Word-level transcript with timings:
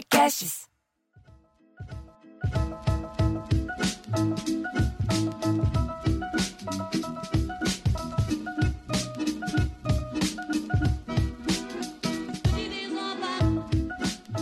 Podcasts. 0.00 0.68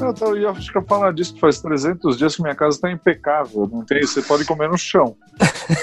Eu, 0.00 0.14
tô, 0.14 0.36
eu 0.36 0.50
acho 0.50 0.70
que 0.70 0.78
eu 0.78 1.12
disso 1.12 1.34
que 1.34 1.40
faz 1.40 1.60
300 1.60 2.16
dias 2.16 2.36
que 2.36 2.42
minha 2.42 2.54
casa 2.54 2.76
está 2.76 2.90
impecável. 2.90 3.68
Não 3.70 3.84
tem, 3.84 4.00
você 4.00 4.22
pode 4.22 4.44
comer 4.44 4.68
no 4.68 4.78
chão. 4.78 5.16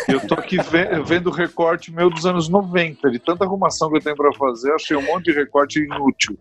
Eu 0.07 0.25
tô 0.25 0.35
aqui 0.35 0.57
ve 0.57 0.85
vendo 1.03 1.29
recorte 1.29 1.91
meu 1.91 2.09
dos 2.09 2.25
anos 2.25 2.47
90, 2.47 3.11
de 3.11 3.19
tanta 3.19 3.43
arrumação 3.43 3.89
que 3.89 3.97
eu 3.97 4.01
tenho 4.01 4.15
para 4.15 4.33
fazer, 4.33 4.71
achei 4.71 4.95
um 4.95 5.01
monte 5.01 5.25
de 5.25 5.33
recorte 5.33 5.79
inútil. 5.79 6.37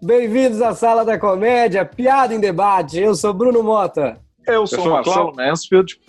Bem-vindos 0.00 0.62
à 0.62 0.74
Sala 0.74 1.04
da 1.04 1.18
Comédia, 1.18 1.84
Piada 1.84 2.32
em 2.32 2.38
Debate. 2.38 3.00
Eu 3.00 3.16
sou 3.16 3.34
Bruno 3.34 3.64
Mota. 3.64 4.16
Eu 4.46 4.64
sou, 4.64 4.78
eu 4.78 4.84
sou 4.84 4.92
Marcelo 4.92 5.34
Mansfield. 5.34 6.00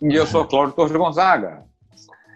E 0.00 0.14
eu 0.14 0.26
sou 0.26 0.46
Cláudio 0.46 0.74
Torres 0.74 0.92
Gonzaga. 0.92 1.62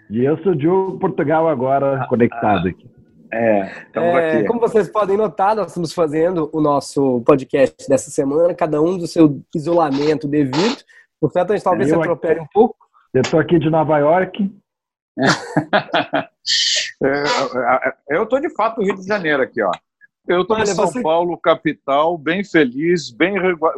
E 0.07 0.23
eu 0.23 0.37
sou 0.43 0.53
Diogo 0.53 0.99
Portugal 0.99 1.49
agora, 1.49 2.05
conectado 2.07 2.67
aqui. 2.67 2.87
É, 3.31 3.71
é, 3.95 4.37
aqui. 4.37 4.47
Como 4.47 4.59
vocês 4.59 4.87
podem 4.87 5.17
notar, 5.17 5.55
nós 5.55 5.69
estamos 5.69 5.91
fazendo 5.93 6.47
o 6.53 6.61
nosso 6.61 7.23
podcast 7.25 7.89
dessa 7.89 8.11
semana, 8.11 8.53
cada 8.53 8.79
um 8.79 8.95
do 8.95 9.07
seu 9.07 9.41
isolamento 9.55 10.27
devido. 10.27 10.83
Portanto, 11.19 11.51
a 11.51 11.55
gente 11.55 11.63
talvez 11.63 11.89
se 11.89 11.95
atropele 11.95 12.41
um 12.41 12.47
pouco. 12.53 12.75
Eu 13.11 13.21
estou 13.21 13.39
aqui 13.39 13.57
de 13.57 13.69
Nova 13.69 13.97
York. 13.97 14.51
É, 17.01 17.07
é, 17.07 17.93
é, 18.11 18.17
eu 18.17 18.23
estou 18.23 18.39
de 18.39 18.49
fato 18.49 18.79
no 18.79 18.85
Rio 18.85 18.95
de 18.95 19.05
Janeiro 19.05 19.43
aqui, 19.43 19.61
ó. 19.61 19.71
Eu 20.27 20.41
estou 20.41 20.57
em 20.57 20.65
São 20.65 20.87
você... 20.87 21.01
Paulo, 21.01 21.37
capital, 21.37 22.17
bem 22.17 22.43
feliz, 22.43 23.11
bem 23.11 23.35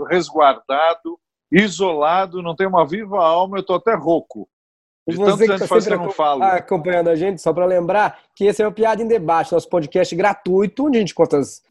resguardado, 0.09 1.19
isolado, 1.51 2.41
não 2.41 2.55
tenho 2.55 2.69
uma 2.69 2.85
viva 2.85 3.17
alma, 3.17 3.57
eu 3.57 3.61
estou 3.61 3.77
até 3.77 3.95
rouco. 3.95 4.47
De 5.07 5.17
você 5.17 5.45
que 5.45 5.53
está 5.53 5.79
sempre 5.79 5.97
não 5.97 6.09
falo. 6.09 6.43
acompanhando 6.43 7.09
a 7.09 7.15
gente, 7.15 7.39
só 7.39 7.53
para 7.53 7.65
lembrar 7.65 8.19
que 8.35 8.45
esse 8.45 8.61
é 8.61 8.67
o 8.67 8.71
Piada 8.71 9.03
em 9.03 9.07
Debate, 9.07 9.53
nosso 9.53 9.69
podcast 9.69 10.15
gratuito, 10.15 10.85
onde 10.85 10.97
a 10.97 10.99
gente 10.99 11.13
conta 11.13 11.37
as 11.37 11.61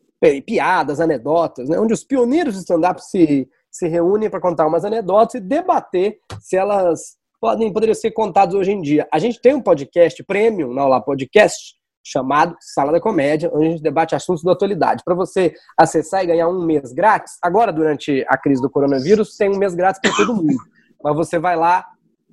piadas, 0.46 1.00
anedotas, 1.00 1.68
né? 1.68 1.78
onde 1.78 1.92
os 1.92 2.04
pioneiros 2.04 2.54
do 2.54 2.60
stand-up 2.60 3.04
se, 3.04 3.48
se 3.70 3.88
reúnem 3.88 4.30
para 4.30 4.40
contar 4.40 4.66
umas 4.66 4.84
anedotas 4.84 5.34
e 5.34 5.40
debater 5.40 6.18
se 6.40 6.56
elas 6.56 7.16
podem 7.40 7.72
poderiam 7.72 7.94
ser 7.94 8.12
contadas 8.12 8.54
hoje 8.54 8.72
em 8.72 8.80
dia. 8.80 9.06
A 9.12 9.18
gente 9.18 9.40
tem 9.40 9.54
um 9.54 9.60
podcast 9.60 10.22
premium 10.24 10.72
na 10.72 10.86
Olá 10.86 11.00
Podcast 11.00 11.74
chamado 12.04 12.54
Sala 12.60 12.92
da 12.92 13.00
Comédia, 13.00 13.50
onde 13.52 13.66
a 13.66 13.70
gente 13.70 13.82
debate 13.82 14.14
assuntos 14.14 14.44
da 14.44 14.52
atualidade. 14.52 15.02
Para 15.02 15.14
você 15.14 15.54
acessar 15.76 16.22
e 16.22 16.26
ganhar 16.26 16.48
um 16.48 16.64
mês 16.64 16.92
grátis, 16.92 17.38
agora 17.42 17.72
durante 17.72 18.24
a 18.28 18.36
crise 18.36 18.60
do 18.60 18.70
coronavírus, 18.70 19.36
tem 19.36 19.50
um 19.50 19.56
mês 19.56 19.74
grátis 19.74 20.00
para 20.00 20.14
todo 20.14 20.34
mundo. 20.36 20.58
Mas 21.02 21.16
você 21.16 21.38
vai 21.38 21.56
lá, 21.56 21.86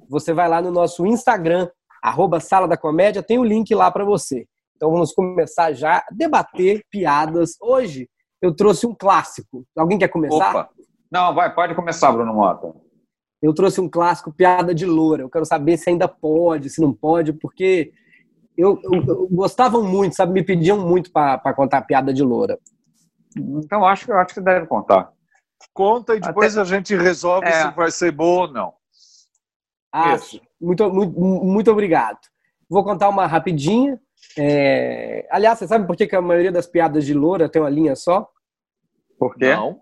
você 0.09 0.33
vai 0.33 0.49
lá 0.49 0.61
no 0.61 0.71
nosso 0.71 1.05
Instagram, 1.05 1.69
arroba 2.03 2.39
Sala 2.39 2.67
da 2.67 2.75
Comédia, 2.75 3.23
tem 3.23 3.39
o 3.39 3.43
link 3.43 3.73
lá 3.73 3.89
para 3.89 4.03
você. 4.03 4.45
Então 4.75 4.91
vamos 4.91 5.13
começar 5.13 5.71
já 5.73 5.97
a 5.97 6.05
debater 6.11 6.83
piadas. 6.89 7.55
Hoje 7.61 8.09
eu 8.41 8.53
trouxe 8.53 8.85
um 8.85 8.95
clássico. 8.95 9.63
Alguém 9.77 9.99
quer 9.99 10.07
começar? 10.07 10.49
Opa. 10.49 10.69
Não, 11.11 11.33
vai, 11.33 11.53
pode 11.53 11.75
começar, 11.75 12.11
Bruno 12.11 12.33
Mota. 12.33 12.73
Eu 13.41 13.53
trouxe 13.53 13.81
um 13.81 13.89
clássico, 13.89 14.31
piada 14.31 14.73
de 14.73 14.85
loura. 14.85 15.23
Eu 15.23 15.29
quero 15.29 15.45
saber 15.45 15.77
se 15.77 15.89
ainda 15.89 16.07
pode, 16.07 16.69
se 16.69 16.81
não 16.81 16.93
pode, 16.93 17.33
porque 17.33 17.91
eu, 18.61 18.79
eu, 18.83 19.03
eu 19.07 19.27
gostavam 19.31 19.83
muito, 19.83 20.15
sabe? 20.15 20.33
Me 20.33 20.43
pediam 20.43 20.77
muito 20.77 21.11
para 21.11 21.53
contar 21.53 21.81
piada 21.81 22.13
de 22.13 22.23
loura. 22.23 22.59
Então 23.35 23.85
acho 23.85 24.05
que 24.05 24.11
eu 24.11 24.17
acho 24.17 24.33
que 24.33 24.41
deve 24.41 24.67
contar. 24.67 25.11
Conta 25.73 26.15
e 26.15 26.19
depois 26.19 26.57
Até... 26.57 26.61
a 26.61 26.65
gente 26.65 26.95
resolve 26.95 27.47
é. 27.47 27.51
se 27.51 27.75
vai 27.75 27.91
ser 27.91 28.11
boa 28.11 28.47
ou 28.47 28.53
não. 28.53 28.73
Ah, 29.93 30.17
muito, 30.59 30.89
muito, 30.91 31.19
muito 31.19 31.71
obrigado. 31.71 32.19
Vou 32.69 32.83
contar 32.83 33.09
uma 33.09 33.27
rapidinha. 33.27 33.99
É... 34.37 35.27
Aliás, 35.29 35.59
você 35.59 35.67
sabe 35.67 35.85
por 35.85 35.95
que, 35.95 36.07
que 36.07 36.15
a 36.15 36.21
maioria 36.21 36.51
das 36.51 36.67
piadas 36.67 37.05
de 37.05 37.13
loura 37.13 37.49
tem 37.49 37.61
uma 37.61 37.69
linha 37.69 37.95
só? 37.95 38.29
Por 39.19 39.35
quê? 39.35 39.53
Não. 39.53 39.81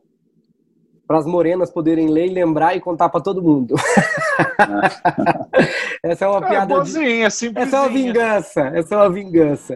Para 1.09 1.17
as 1.17 1.25
morenas 1.25 1.71
poderem 1.71 2.07
ler 2.07 2.27
e 2.27 2.33
lembrar 2.33 2.75
e 2.75 2.79
contar 2.79 3.09
para 3.09 3.19
todo 3.19 3.41
mundo. 3.41 3.73
essa 6.05 6.25
é 6.25 6.27
uma 6.27 6.45
é, 6.45 6.49
piada. 6.49 6.75
Boazinha, 6.75 7.27
de... 7.27 7.51
Essa 7.55 7.77
é 7.77 7.79
uma 7.79 7.89
vingança. 7.89 8.61
Essa 8.75 8.93
é 8.93 8.97
uma 8.99 9.09
vingança. 9.09 9.73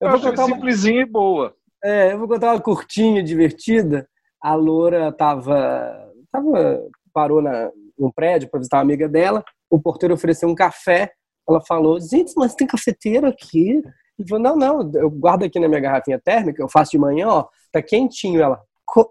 Eu, 0.00 0.06
eu 0.06 0.12
vou 0.12 0.30
contar 0.30 0.44
simplesinha 0.44 1.00
uma... 1.00 1.02
e 1.02 1.10
boa. 1.10 1.56
É, 1.82 2.12
eu 2.12 2.18
vou 2.18 2.28
contar 2.28 2.52
uma 2.52 2.60
curtinha, 2.60 3.20
divertida. 3.20 4.08
A 4.40 4.54
loura 4.54 5.10
tava, 5.10 6.08
tava 6.30 6.80
parou 7.12 7.42
na, 7.42 7.68
num 7.98 8.12
prédio 8.12 8.48
para 8.48 8.60
visitar 8.60 8.76
uma 8.76 8.84
amiga 8.84 9.08
dela 9.08 9.44
o 9.70 9.80
porteiro 9.80 10.14
ofereceu 10.14 10.48
um 10.48 10.54
café. 10.54 11.12
Ela 11.48 11.60
falou: 11.60 12.00
Gente, 12.00 12.32
mas 12.36 12.54
tem 12.54 12.66
cafeteiro 12.66 13.26
aqui? 13.26 13.82
Ele 14.18 14.28
falou: 14.28 14.42
Não, 14.42 14.56
não, 14.56 14.92
eu 14.94 15.10
guardo 15.10 15.44
aqui 15.44 15.58
na 15.58 15.68
minha 15.68 15.80
garrafinha 15.80 16.20
térmica, 16.20 16.62
eu 16.62 16.68
faço 16.68 16.92
de 16.92 16.98
manhã, 16.98 17.28
ó, 17.28 17.48
tá 17.72 17.82
quentinho. 17.82 18.40
Ela: 18.40 18.60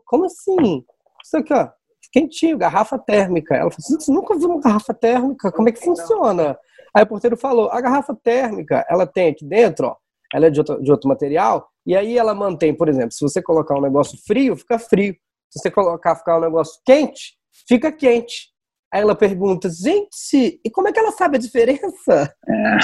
Como 0.06 0.25
assim? 0.25 0.84
Isso 1.25 1.38
aqui, 1.38 1.52
ó, 1.52 1.69
quentinho, 2.13 2.56
garrafa 2.56 3.00
térmica. 3.00 3.56
Ela 3.56 3.72
falou: 3.72 4.00
Você 4.00 4.12
nunca 4.12 4.38
viu 4.38 4.47
uma 4.47 4.62
garrafa 4.62 4.94
térmica? 4.94 5.52
Como 5.52 5.68
é 5.68 5.72
que 5.72 5.84
funciona? 5.84 6.56
Aí 6.96 7.03
o 7.03 7.08
porteiro 7.08 7.36
falou: 7.36 7.72
A 7.72 7.81
garrafa 7.81 8.16
térmica, 8.16 8.86
ela 8.88 9.08
tem 9.08 9.30
aqui 9.30 9.44
dentro, 9.44 9.88
ó, 9.88 9.96
ela 10.31 10.46
é 10.46 10.50
de 10.52 10.59
outro, 10.59 10.84
de 10.84 10.91
outro 10.91 11.09
material, 11.09 11.68
e 11.84 11.96
aí 11.96 12.16
ela 12.16 12.36
mantém, 12.36 12.75
por 12.75 12.88
exemplo, 12.88 13.12
se 13.12 13.22
você 13.22 13.41
colocar 13.41 13.75
um 13.75 13.81
negócio 13.81 14.19
frio, 14.28 14.56
fica 14.56 14.78
frio. 14.78 15.16
Se 15.50 15.59
você 15.59 15.72
colocar 15.72 16.16
ficar 16.16 16.38
um 16.38 16.41
negócio 16.41 16.80
quente, 16.86 17.38
fica 17.68 17.92
quente. 17.92 18.50
Aí 18.94 19.02
ela 19.02 19.16
pergunta, 19.16 19.69
gente, 19.69 20.59
e 20.63 20.69
como 20.69 20.88
é 20.88 20.92
que 20.92 21.00
ela 21.00 21.12
sabe 21.12 21.38
a 21.38 21.40
diferença? 21.40 22.34
É. 22.47 22.78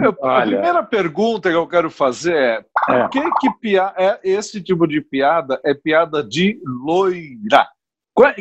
Eu, 0.00 0.10
a 0.22 0.42
primeira 0.42 0.82
pergunta 0.82 1.48
que 1.48 1.56
eu 1.56 1.68
quero 1.68 1.90
fazer 1.90 2.34
é, 2.34 2.64
é. 2.88 3.00
por 3.02 3.10
que, 3.10 3.20
que 3.40 3.50
pia, 3.60 3.94
é, 3.96 4.18
esse 4.24 4.60
tipo 4.60 4.86
de 4.86 5.00
piada 5.00 5.60
é 5.64 5.72
piada 5.72 6.22
de 6.22 6.60
loira? 6.64 7.68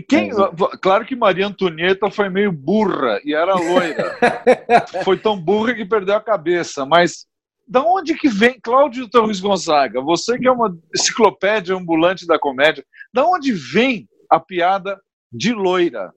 Quem, 0.07 0.29
é. 0.29 0.33
claro 0.81 1.05
que 1.05 1.15
Maria 1.15 1.47
Antonieta 1.47 2.09
foi 2.09 2.29
meio 2.29 2.51
burra 2.51 3.19
e 3.23 3.33
era 3.33 3.55
loira. 3.55 4.17
foi 5.03 5.17
tão 5.17 5.39
burra 5.39 5.73
que 5.73 5.85
perdeu 5.85 6.15
a 6.15 6.21
cabeça, 6.21 6.85
mas 6.85 7.25
da 7.67 7.81
onde 7.81 8.13
que 8.15 8.27
vem 8.27 8.59
Cláudio 8.61 9.09
Torres 9.09 9.39
Gonzaga? 9.39 10.01
Você 10.01 10.37
que 10.37 10.47
é 10.47 10.51
uma 10.51 10.75
enciclopédia 10.93 11.75
ambulante 11.75 12.27
da 12.27 12.37
comédia, 12.37 12.83
da 13.13 13.25
onde 13.25 13.51
vem 13.51 14.07
a 14.29 14.39
piada 14.39 14.99
de 15.31 15.53
loira. 15.53 16.13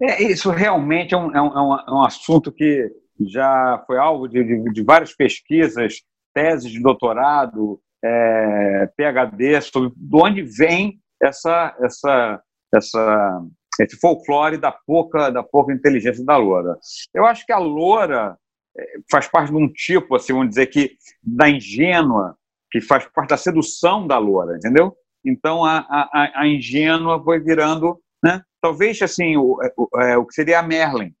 É, 0.00 0.22
isso 0.22 0.50
realmente 0.50 1.14
é 1.14 1.16
um, 1.16 1.34
é, 1.34 1.40
um, 1.40 1.74
é 1.74 1.92
um, 1.92 2.02
assunto 2.02 2.52
que 2.52 2.90
já 3.28 3.82
foi 3.86 3.98
alvo 3.98 4.28
de, 4.28 4.42
de, 4.42 4.72
de 4.72 4.82
várias 4.82 5.14
pesquisas, 5.14 6.02
teses 6.34 6.70
de 6.70 6.80
doutorado, 6.80 7.80
é, 8.02 8.88
PhD, 8.96 9.60
sobre 9.60 9.92
de 9.94 10.16
onde 10.16 10.42
vem 10.42 10.98
essa, 11.22 11.76
essa, 11.80 12.42
essa, 12.74 13.42
esse 13.80 13.96
folclore 13.98 14.56
da 14.56 14.72
pouca, 14.72 15.30
da 15.30 15.42
pouca 15.42 15.72
inteligência 15.72 16.24
da 16.24 16.36
loura. 16.36 16.78
Eu 17.12 17.26
acho 17.26 17.44
que 17.44 17.52
a 17.52 17.58
loura 17.58 18.36
é, 18.76 18.84
faz 19.10 19.28
parte 19.28 19.50
de 19.50 19.56
um 19.56 19.68
tipo, 19.68 20.16
assim, 20.16 20.32
vamos 20.32 20.50
dizer 20.50 20.66
que 20.66 20.96
da 21.22 21.48
ingênua, 21.48 22.36
que 22.70 22.80
faz 22.80 23.06
parte 23.06 23.30
da 23.30 23.36
sedução 23.36 24.06
da 24.06 24.18
loura, 24.18 24.56
entendeu? 24.56 24.96
Então 25.24 25.64
a, 25.64 25.78
a, 25.90 26.40
a 26.42 26.48
ingênua 26.48 27.22
foi 27.22 27.40
virando 27.40 28.00
né? 28.22 28.42
Talvez 28.60 29.00
assim 29.02 29.36
o, 29.36 29.58
o, 29.76 30.00
é, 30.00 30.16
o 30.16 30.26
que 30.26 30.34
seria 30.34 30.60
a 30.60 30.62
Merlin, 30.62 31.12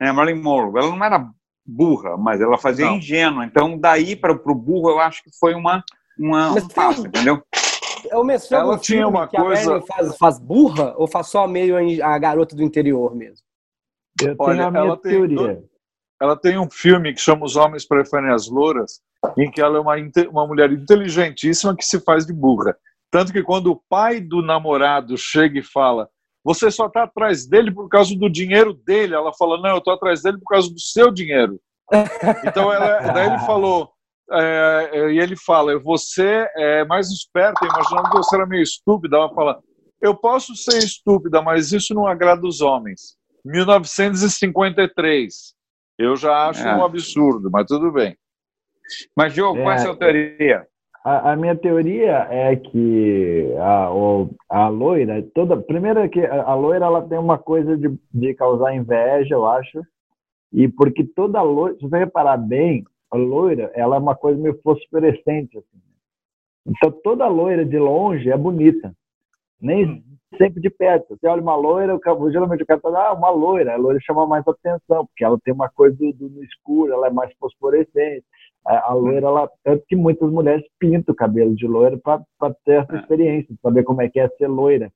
né? 0.00 0.12
Marilyn 0.12 0.40
Monroe, 0.40 0.82
ela 0.82 0.96
não 0.96 1.04
era 1.04 1.28
burra, 1.66 2.16
mas 2.16 2.40
ela 2.40 2.58
fazia 2.58 2.86
não. 2.86 2.96
ingênua. 2.96 3.44
Então 3.44 3.78
daí 3.78 4.16
para 4.16 4.32
o 4.32 4.54
burro 4.54 4.90
eu 4.90 4.98
acho 4.98 5.22
que 5.22 5.30
foi 5.38 5.54
uma 5.54 5.84
uma 6.18 6.52
um 6.52 6.68
passo, 6.68 7.06
entendeu? 7.06 7.42
É 8.08 8.16
o 8.16 8.24
mesmo 8.24 8.56
ela 8.56 8.78
tinha 8.78 9.06
uma 9.06 9.28
coisa 9.28 9.80
faz, 9.82 10.16
faz, 10.16 10.38
burra 10.38 10.94
ou 10.96 11.06
faz 11.06 11.26
só 11.26 11.46
meio 11.46 11.76
a 12.02 12.18
garota 12.18 12.56
do 12.56 12.62
interior 12.62 13.14
mesmo? 13.14 13.44
Eu 14.20 14.34
Olha, 14.38 14.56
tenho 14.56 14.66
a 14.66 14.70
minha 14.70 14.96
teoria. 14.96 15.54
Tem, 15.54 15.70
ela 16.20 16.36
tem 16.36 16.58
um 16.58 16.70
filme 16.70 17.14
que 17.14 17.20
chama 17.20 17.44
Os 17.44 17.56
Homens 17.56 17.86
Preferem 17.86 18.30
as 18.30 18.48
Louras, 18.48 19.00
em 19.36 19.50
que 19.50 19.60
ela 19.60 19.78
é 19.78 19.80
uma, 19.80 19.94
uma 20.30 20.46
mulher 20.46 20.70
inteligentíssima 20.70 21.76
que 21.76 21.84
se 21.84 22.00
faz 22.00 22.26
de 22.26 22.32
burra. 22.32 22.76
Tanto 23.10 23.32
que 23.32 23.42
quando 23.42 23.70
o 23.70 23.82
pai 23.88 24.20
do 24.20 24.42
namorado 24.42 25.16
chega 25.16 25.58
e 25.58 25.62
fala 25.62 26.08
você 26.44 26.70
só 26.70 26.86
está 26.86 27.04
atrás 27.04 27.46
dele 27.46 27.72
por 27.72 27.88
causa 27.88 28.14
do 28.16 28.30
dinheiro 28.30 28.72
dele. 28.72 29.14
Ela 29.14 29.32
fala, 29.34 29.60
não, 29.60 29.70
eu 29.70 29.78
estou 29.78 29.92
atrás 29.92 30.22
dele 30.22 30.38
por 30.38 30.46
causa 30.46 30.70
do 30.70 30.80
seu 30.80 31.10
dinheiro. 31.10 31.60
Então, 32.46 32.72
ela, 32.72 33.00
daí 33.12 33.26
ele 33.28 33.40
falou, 33.40 33.90
é, 34.32 34.90
é, 34.92 35.12
e 35.12 35.18
ele 35.18 35.36
fala, 35.36 35.76
você 35.78 36.48
é 36.56 36.84
mais 36.84 37.10
esperta, 37.10 37.66
imaginando 37.66 38.10
que 38.10 38.16
você 38.16 38.36
era 38.36 38.46
meio 38.46 38.62
estúpida. 38.62 39.16
Ela 39.16 39.34
fala, 39.34 39.60
eu 40.00 40.14
posso 40.14 40.54
ser 40.54 40.78
estúpida, 40.78 41.42
mas 41.42 41.72
isso 41.72 41.92
não 41.94 42.06
agrada 42.06 42.46
os 42.46 42.60
homens. 42.60 43.16
1953. 43.44 45.34
Eu 45.98 46.14
já 46.16 46.48
acho 46.48 46.66
é. 46.66 46.74
um 46.74 46.84
absurdo, 46.84 47.50
mas 47.50 47.66
tudo 47.66 47.92
bem. 47.92 48.16
Mas, 49.16 49.34
Diogo, 49.34 49.60
qual 49.60 49.72
é 49.72 49.74
a 49.74 49.78
sua 49.78 49.92
é. 49.92 49.96
teoria? 49.96 50.66
A, 51.02 51.32
a, 51.32 51.36
minha 51.36 51.56
teoria 51.56 52.26
é 52.30 52.54
que 52.56 53.54
a, 53.58 53.88
a 54.50 54.68
loira, 54.68 55.22
toda, 55.34 55.56
primeiro 55.56 56.00
é 56.00 56.08
que 56.08 56.20
a, 56.20 56.54
loira 56.54 56.84
ela 56.84 57.08
tem 57.08 57.18
uma 57.18 57.38
coisa 57.38 57.74
de, 57.76 57.98
de 58.12 58.34
causar 58.34 58.74
inveja, 58.74 59.34
eu 59.34 59.46
acho, 59.46 59.80
e 60.52 60.68
porque 60.68 61.02
toda 61.02 61.40
loira, 61.40 61.74
se 61.76 61.82
você 61.82 61.96
reparar 61.96 62.36
bem, 62.36 62.84
a 63.10 63.16
loira, 63.16 63.72
ela 63.74 63.96
é 63.96 63.98
uma 63.98 64.14
coisa 64.14 64.38
meio 64.38 64.60
fosforescente, 64.62 65.56
assim. 65.56 65.80
Então 66.66 66.92
toda 67.02 67.26
loira 67.26 67.64
de 67.64 67.78
longe 67.78 68.30
é 68.30 68.36
bonita, 68.36 68.94
nem 69.58 70.04
sempre 70.36 70.60
de 70.60 70.68
perto. 70.68 71.16
Você 71.16 71.26
olha 71.26 71.40
uma 71.40 71.56
loira, 71.56 71.96
o, 71.96 72.30
geralmente 72.30 72.62
o 72.62 72.66
cara 72.66 72.78
fala, 72.78 73.08
ah, 73.08 73.12
uma 73.14 73.30
loira, 73.30 73.72
a 73.72 73.78
loira 73.78 73.98
chama 74.02 74.26
mais 74.26 74.46
atenção, 74.46 75.06
porque 75.06 75.24
ela 75.24 75.38
tem 75.42 75.54
uma 75.54 75.70
coisa 75.70 75.96
do, 75.96 76.12
do 76.12 76.44
escuro, 76.44 76.92
ela 76.92 77.06
é 77.06 77.10
mais 77.10 77.32
fosforescente 77.38 78.26
a, 78.64 78.92
loira, 78.92 79.26
ela, 79.26 79.50
tanto 79.64 79.84
que 79.86 79.96
muitas 79.96 80.30
mulheres 80.30 80.64
pintam 80.78 81.12
o 81.12 81.16
cabelo 81.16 81.54
de 81.54 81.66
loira 81.66 81.98
para 81.98 82.54
ter 82.64 82.82
essa 82.82 82.96
é. 82.96 83.00
experiência, 83.00 83.54
saber 83.62 83.84
como 83.84 84.02
é 84.02 84.08
que 84.08 84.20
é 84.20 84.28
ser 84.30 84.48
loira. 84.48 84.92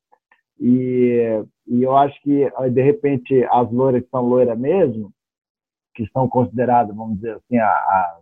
E, 0.60 1.42
e 1.66 1.82
eu 1.82 1.96
acho 1.96 2.20
que, 2.22 2.48
de 2.70 2.82
repente, 2.82 3.44
as 3.50 3.70
loiras 3.72 4.02
que 4.02 4.10
são 4.10 4.22
loiras 4.22 4.58
mesmo, 4.58 5.10
que 5.94 6.06
são 6.12 6.28
consideradas, 6.28 6.94
vamos 6.94 7.16
dizer 7.16 7.36
assim, 7.36 7.58
a, 7.58 7.68
a 7.68 8.18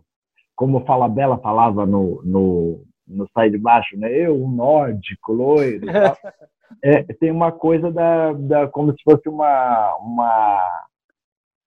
como 0.55 0.85
Fala 0.85 1.09
Bela 1.09 1.37
falava 1.39 1.85
no, 1.85 2.21
no, 2.23 2.83
no 3.07 3.27
Sai 3.33 3.49
de 3.49 3.57
Baixo, 3.57 3.97
né? 3.97 4.11
Eu, 4.11 4.35
um 4.41 4.49
nórdico, 4.49 5.33
loiro 5.33 5.87
é, 6.83 7.03
tem 7.03 7.31
uma 7.31 7.51
coisa 7.51 7.91
da, 7.91 8.33
da 8.33 8.67
como 8.67 8.91
se 8.91 9.03
fosse 9.03 9.27
uma, 9.27 9.95
uma 9.97 10.87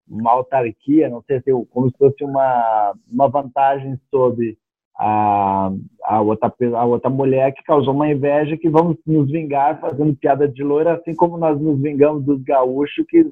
uma 0.08 0.32
autarquia, 0.32 1.08
não 1.08 1.22
sei 1.22 1.40
se 1.40 1.50
como 1.70 1.90
se 1.90 1.98
fosse 1.98 2.24
uma, 2.24 2.94
uma 3.10 3.28
vantagem 3.28 3.98
sobre 4.10 4.56
a, 4.98 5.70
a, 6.04 6.20
outra, 6.20 6.52
a 6.74 6.84
outra 6.84 7.10
mulher 7.10 7.52
que 7.52 7.62
causou 7.64 7.92
uma 7.92 8.10
inveja 8.10 8.56
que 8.56 8.68
vamos 8.68 8.96
nos 9.06 9.30
vingar 9.30 9.80
fazendo 9.80 10.16
piada 10.16 10.48
de 10.48 10.62
loira, 10.62 10.94
assim 10.94 11.14
como 11.14 11.36
nós 11.36 11.60
nos 11.60 11.80
vingamos 11.80 12.24
dos 12.24 12.42
gaúchos 12.42 13.04
que 13.08 13.30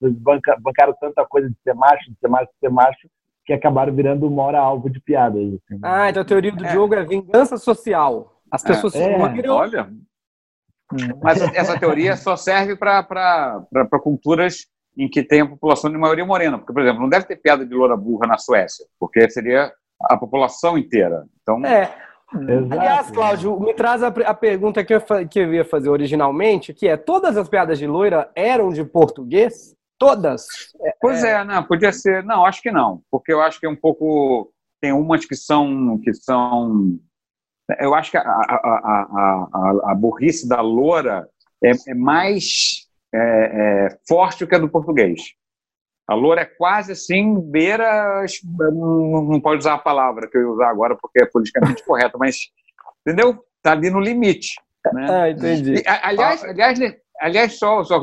banca, 0.00 0.56
bancaram 0.60 0.94
tanta 0.98 1.24
coisa 1.26 1.48
de 1.48 1.56
ser 1.62 1.74
macho, 1.74 2.10
de 2.10 2.18
ser 2.18 2.28
macho, 2.28 2.46
de 2.46 2.58
ser 2.60 2.70
macho, 2.70 3.08
que 3.44 3.52
acabaram 3.52 3.94
virando 3.94 4.26
uma 4.26 4.42
hora 4.44 4.60
alvo 4.60 4.88
de 4.88 5.00
piadas. 5.00 5.54
Assim. 5.54 5.80
Ah, 5.82 6.08
então 6.08 6.22
a 6.22 6.26
teoria 6.26 6.52
do 6.52 6.64
é. 6.64 6.72
jogo 6.72 6.94
é 6.94 7.04
vingança 7.04 7.56
social. 7.56 8.40
As 8.50 8.62
pessoas 8.62 8.94
é. 8.94 9.12
é. 9.12 9.50
Olha, 9.50 9.90
mas 11.22 11.42
essa 11.54 11.78
teoria 11.78 12.16
só 12.16 12.36
serve 12.36 12.76
para 12.76 13.66
culturas 14.02 14.66
em 14.98 15.08
que 15.08 15.22
tem 15.22 15.42
a 15.42 15.46
população 15.46 15.90
de 15.90 15.96
maioria 15.96 16.26
morena. 16.26 16.58
Porque, 16.58 16.72
por 16.72 16.82
exemplo, 16.82 17.00
não 17.00 17.08
deve 17.08 17.26
ter 17.26 17.36
piada 17.36 17.64
de 17.64 17.72
loura 17.72 17.96
burra 17.96 18.26
na 18.26 18.36
Suécia, 18.36 18.84
porque 18.98 19.30
seria 19.30 19.72
a 20.02 20.16
população 20.16 20.76
inteira. 20.76 21.24
Então, 21.40 21.64
é. 21.64 21.94
Exato. 22.34 22.72
Aliás, 22.74 23.10
Cláudio, 23.10 23.58
me 23.58 23.72
traz 23.72 24.02
a, 24.02 24.08
a 24.08 24.34
pergunta 24.34 24.84
que 24.84 24.92
eu, 24.92 25.00
que 25.30 25.38
eu 25.38 25.54
ia 25.54 25.64
fazer 25.64 25.88
originalmente, 25.88 26.74
que 26.74 26.86
é, 26.86 26.94
todas 26.94 27.38
as 27.38 27.48
piadas 27.48 27.78
de 27.78 27.86
loira 27.86 28.30
eram 28.34 28.68
de 28.68 28.84
português? 28.84 29.74
Todas? 29.98 30.46
Pois 31.00 31.24
é, 31.24 31.32
é 31.32 31.44
não, 31.44 31.64
podia 31.64 31.90
ser. 31.90 32.22
Não, 32.24 32.44
acho 32.44 32.60
que 32.60 32.70
não, 32.70 33.00
porque 33.10 33.32
eu 33.32 33.40
acho 33.40 33.58
que 33.58 33.66
é 33.66 33.68
um 33.68 33.76
pouco. 33.76 34.52
Tem 34.80 34.92
umas 34.92 35.24
que 35.24 35.34
são. 35.34 35.98
Que 35.98 36.12
são 36.12 36.98
eu 37.80 37.94
acho 37.94 38.10
que 38.10 38.16
a, 38.16 38.20
a, 38.20 38.24
a, 38.24 39.48
a, 39.52 39.92
a 39.92 39.94
burrice 39.94 40.48
da 40.48 40.60
loura 40.60 41.28
é, 41.64 41.72
é 41.88 41.94
mais 41.94 42.87
é, 43.14 43.18
é, 43.18 43.98
forte 44.06 44.44
do 44.44 44.48
que 44.48 44.54
a 44.54 44.58
do 44.58 44.68
português. 44.68 45.20
A 46.08 46.14
loura 46.14 46.40
é 46.40 46.46
quase 46.46 46.92
assim, 46.92 47.38
beira. 47.40 48.24
Não, 48.42 49.22
não 49.24 49.40
pode 49.40 49.58
usar 49.58 49.74
a 49.74 49.78
palavra 49.78 50.28
que 50.28 50.38
eu 50.38 50.42
ia 50.42 50.48
usar 50.48 50.70
agora 50.70 50.96
porque 51.00 51.22
é 51.22 51.26
politicamente 51.26 51.84
correto, 51.84 52.18
mas. 52.18 52.36
Entendeu? 53.06 53.44
Está 53.58 53.72
ali 53.72 53.90
no 53.90 54.00
limite. 54.00 54.54
Né? 54.92 55.06
Ah, 55.10 55.30
entendi. 55.30 55.74
E, 55.74 55.84
aliás, 55.86 56.42
aliás, 56.44 56.78
aliás 57.20 57.58
só, 57.58 57.84
só 57.84 58.00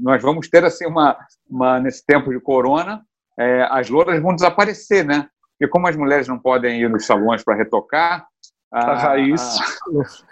nós 0.00 0.22
vamos 0.22 0.48
ter 0.48 0.64
assim 0.64 0.86
uma, 0.86 1.16
uma 1.48 1.78
nesse 1.78 2.04
tempo 2.04 2.30
de 2.30 2.40
corona, 2.40 3.02
é, 3.38 3.66
as 3.70 3.88
louras 3.88 4.20
vão 4.20 4.34
desaparecer, 4.34 5.04
né? 5.04 5.28
Porque 5.52 5.70
como 5.70 5.86
as 5.86 5.96
mulheres 5.96 6.26
não 6.26 6.38
podem 6.38 6.80
ir 6.80 6.90
nos 6.90 7.06
salões 7.06 7.44
para 7.44 7.56
retocar, 7.56 8.26
a, 8.72 8.90
a 8.90 8.98
raiz, 8.98 9.58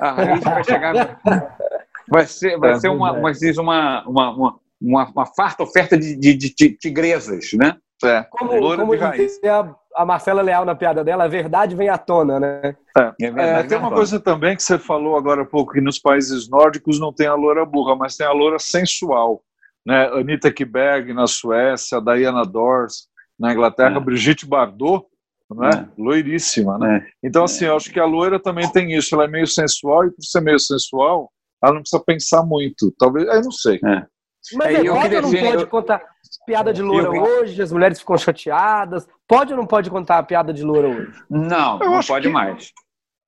a, 0.00 0.08
a, 0.08 0.12
raiz 0.12 0.42
vai 0.42 0.64
chegar 0.64 1.20
Vai 2.12 2.26
ser, 2.26 2.58
vai 2.58 2.72
é, 2.72 2.78
ser 2.78 2.88
uma, 2.88 3.12
uma, 3.12 3.30
uma, 3.30 4.04
uma, 4.06 4.60
uma, 4.80 5.10
uma 5.10 5.26
farta 5.26 5.62
oferta 5.62 5.96
de, 5.96 6.14
de, 6.14 6.34
de 6.34 6.50
tigresas, 6.76 7.50
né? 7.54 7.76
É, 8.04 8.22
como, 8.30 8.50
como 8.50 8.92
a, 8.94 9.76
a 9.94 10.04
Marcela 10.04 10.42
Leal 10.42 10.64
na 10.64 10.74
piada 10.74 11.02
dela, 11.02 11.24
a 11.24 11.28
verdade 11.28 11.74
vem 11.74 11.88
à 11.88 11.96
tona, 11.96 12.38
né? 12.38 12.76
É, 12.98 13.14
é 13.20 13.62
tem 13.62 13.78
uma 13.78 13.92
coisa 13.92 14.20
também 14.20 14.56
que 14.56 14.62
você 14.62 14.78
falou 14.78 15.16
agora 15.16 15.42
há 15.42 15.46
pouco, 15.46 15.72
que 15.72 15.80
nos 15.80 15.98
países 15.98 16.50
nórdicos 16.50 17.00
não 17.00 17.12
tem 17.12 17.28
a 17.28 17.34
loura 17.34 17.64
burra, 17.64 17.96
mas 17.96 18.16
tem 18.16 18.26
a 18.26 18.32
loura 18.32 18.58
sensual. 18.58 19.42
Né? 19.86 20.06
Anita 20.08 20.52
Kberg 20.52 21.14
na 21.14 21.26
Suécia, 21.26 22.00
Diana 22.00 22.44
Dors 22.44 23.08
na 23.38 23.52
Inglaterra, 23.52 23.96
é. 23.96 24.00
Brigitte 24.00 24.46
Bardot, 24.46 25.06
né? 25.50 25.70
É. 25.70 26.00
loiríssima. 26.00 26.76
Né? 26.78 26.98
É. 26.98 27.26
Então, 27.26 27.44
assim, 27.44 27.64
eu 27.64 27.76
acho 27.76 27.90
que 27.90 28.00
a 28.00 28.04
loira 28.04 28.38
também 28.38 28.70
tem 28.70 28.92
isso, 28.92 29.14
ela 29.14 29.24
é 29.24 29.28
meio 29.28 29.46
sensual, 29.46 30.04
e 30.04 30.10
por 30.10 30.22
ser 30.22 30.40
meio 30.40 30.58
sensual, 30.58 31.30
ela 31.62 31.74
não 31.74 31.80
precisa 31.80 32.02
pensar 32.02 32.42
muito. 32.44 32.92
Talvez, 32.98 33.26
eu 33.26 33.42
não 33.42 33.52
sei. 33.52 33.80
É. 33.84 34.06
Mas 34.54 34.74
é, 34.74 34.80
eu 34.80 34.94
pode 34.94 35.16
ou 35.16 35.22
não 35.22 35.30
pode 35.30 35.66
contar 35.66 36.02
piada 36.44 36.72
de 36.72 36.82
loura 36.82 37.16
eu... 37.16 37.22
hoje? 37.22 37.62
As 37.62 37.72
mulheres 37.72 38.00
ficam 38.00 38.18
chateadas. 38.18 39.08
Pode 39.28 39.52
ou 39.52 39.58
não 39.58 39.66
pode 39.66 39.88
contar 39.88 40.18
a 40.18 40.22
piada 40.22 40.52
de 40.52 40.64
loura 40.64 40.88
hoje? 40.88 41.22
Não, 41.30 41.80
eu 41.80 41.90
não 41.90 42.00
pode 42.00 42.26
que... 42.26 42.32
mais. 42.32 42.72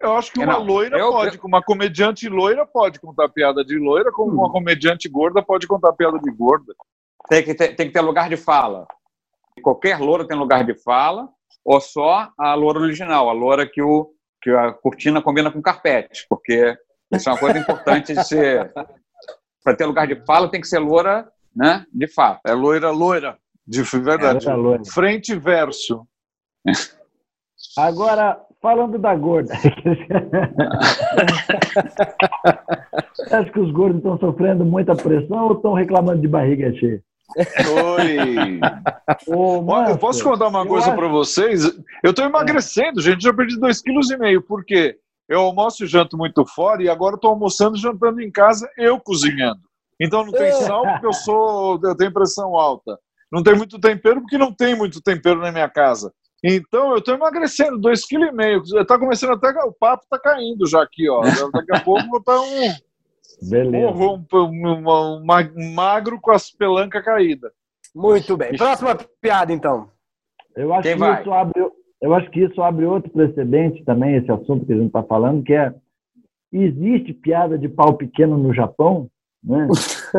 Eu 0.01 0.17
acho 0.17 0.33
que 0.33 0.41
uma 0.41 0.55
não, 0.55 0.65
loira 0.65 0.99
eu, 0.99 1.11
pode, 1.11 1.37
eu... 1.37 1.45
uma 1.45 1.63
comediante 1.63 2.29
loira 2.29 2.67
pode 2.67 3.01
contar 3.01 3.29
piada 3.29 3.65
de 3.65 3.79
loira, 3.79 4.11
como 4.13 4.33
hum. 4.33 4.41
uma 4.41 4.51
comediante 4.51 5.09
gorda 5.09 5.43
pode 5.43 5.67
contar 5.67 5.93
piada 5.93 6.19
de 6.19 6.31
gorda. 6.31 6.75
Tem 7.29 7.43
que 7.43 7.55
ter, 7.55 7.75
tem 7.75 7.87
que 7.87 7.93
ter 7.93 8.01
lugar 8.01 8.29
de 8.29 8.37
fala. 8.37 8.87
Qualquer 9.63 9.99
loura 9.99 10.27
tem 10.27 10.37
lugar 10.37 10.65
de 10.65 10.75
fala, 10.75 11.29
ou 11.65 11.81
só 11.81 12.29
a 12.39 12.55
loura 12.55 12.81
original, 12.81 13.31
a 13.31 13.33
loura 13.33 13.67
que, 13.67 13.81
o, 13.81 14.11
que 14.43 14.51
a 14.51 14.73
cortina 14.73 15.23
combina 15.23 15.51
com 15.51 15.63
carpete, 15.63 16.27
porque 16.29 16.77
isso 17.17 17.29
é 17.29 17.33
uma 17.33 17.39
coisa 17.39 17.59
importante 17.59 18.15
de 18.15 18.25
ser. 18.25 18.73
Para 19.63 19.77
ter 19.77 19.87
lugar 19.87 20.07
de 20.07 20.17
fala, 20.27 20.51
tem 20.51 20.61
que 20.61 20.69
ser 20.69 20.79
loura, 20.79 21.27
né? 21.55 21.87
De 21.93 22.07
fato. 22.07 22.41
É 22.47 22.53
loira, 22.53 22.91
loira. 22.91 23.39
De 23.67 23.83
verdade. 23.83 24.49
É 24.49 24.55
loira. 24.55 24.85
Frente 24.85 25.33
e 25.33 25.39
verso. 25.39 26.07
Agora, 27.79 28.39
falando 28.61 28.99
da 28.99 29.15
gorda. 29.15 29.55
Acho 33.31 33.53
que 33.53 33.61
os 33.61 33.71
gordos 33.71 33.99
estão 33.99 34.19
sofrendo 34.19 34.65
muita 34.65 34.95
pressão 34.95 35.47
ou 35.47 35.53
estão 35.53 35.75
reclamando 35.75 36.21
de 36.21 36.29
barriga 36.29 36.73
cheia? 36.75 37.03
Oi! 37.97 38.61
Ô, 39.27 39.65
eu 39.89 39.99
posso 39.99 40.23
contar 40.23 40.49
uma 40.49 40.67
coisa 40.67 40.93
para 40.95 41.09
vocês? 41.09 41.65
Eu 42.03 42.11
estou 42.11 42.25
emagrecendo, 42.25 43.01
gente. 43.01 43.23
Já 43.23 43.33
perdi 43.33 43.59
2,5 43.59 44.19
kg. 44.19 44.41
Por 44.47 44.65
quê? 44.65 44.99
Eu 45.29 45.41
almoço 45.41 45.85
e 45.85 45.87
janto 45.87 46.17
muito 46.17 46.45
fora 46.47 46.83
e 46.83 46.89
agora 46.89 47.17
estou 47.17 47.31
almoçando 47.31 47.77
e 47.77 47.81
jantando 47.81 48.21
em 48.21 48.31
casa, 48.31 48.69
eu 48.77 49.01
cozinhando. 49.01 49.61
Então 50.01 50.25
não 50.25 50.33
tem 50.33 50.53
sal 50.53 50.83
porque 50.83 51.07
eu 51.07 51.13
sou, 51.13 51.81
eu 51.83 51.97
tenho 51.97 52.13
pressão 52.13 52.57
alta. 52.57 52.99
Não 53.31 53.43
tem 53.43 53.57
muito 53.57 53.79
tempero 53.79 54.21
porque 54.21 54.39
não 54.39 54.53
tem 54.53 54.77
muito 54.77 55.01
tempero 55.01 55.41
na 55.41 55.51
minha 55.51 55.69
casa. 55.69 56.13
Então 56.43 56.91
eu 56.91 56.99
estou 56.99 57.15
emagrecendo, 57.15 57.81
2,5 57.81 58.63
kg. 58.63 58.81
Está 58.81 58.99
começando 58.99 59.33
até, 59.33 59.49
o 59.65 59.73
papo 59.73 60.05
está 60.05 60.19
caindo 60.19 60.67
já 60.67 60.83
aqui, 60.83 61.09
ó. 61.09 61.23
Daqui 61.23 61.75
a 61.75 61.81
pouco 61.81 62.07
vou 62.09 62.19
estar 62.19 62.39
um, 62.39 62.75
Beleza. 63.49 63.97
um, 63.97 64.27
um, 64.33 64.79
um, 64.79 65.23
um 65.57 65.75
magro 65.75 66.21
com 66.21 66.33
as 66.33 66.51
pelancas 66.51 67.03
caídas. 67.05 67.51
Muito 67.95 68.37
bem. 68.37 68.57
Próxima 68.57 68.95
piada, 69.21 69.53
então. 69.53 69.89
Eu 70.57 70.73
acho 70.75 70.83
Quem 70.83 70.93
que 70.93 70.99
vai? 70.99 71.21
isso 71.21 71.33
abre, 71.33 71.73
eu 72.01 72.15
acho 72.15 72.31
que 72.31 72.41
isso 72.41 72.63
abre 72.63 72.85
outro 72.85 73.11
precedente 73.11 73.85
também, 73.85 74.17
esse 74.17 74.31
assunto 74.31 74.67
que 74.67 74.73
a 74.73 74.77
gente 74.77 74.89
está 74.89 75.03
falando, 75.03 75.43
que 75.43 75.55
é 75.55 75.75
existe 76.53 77.13
piada 77.13 77.59
de 77.59 77.69
pau 77.69 77.95
pequeno 77.95 78.39
no 78.39 78.55
Japão? 78.55 79.09
Né? 79.43 79.69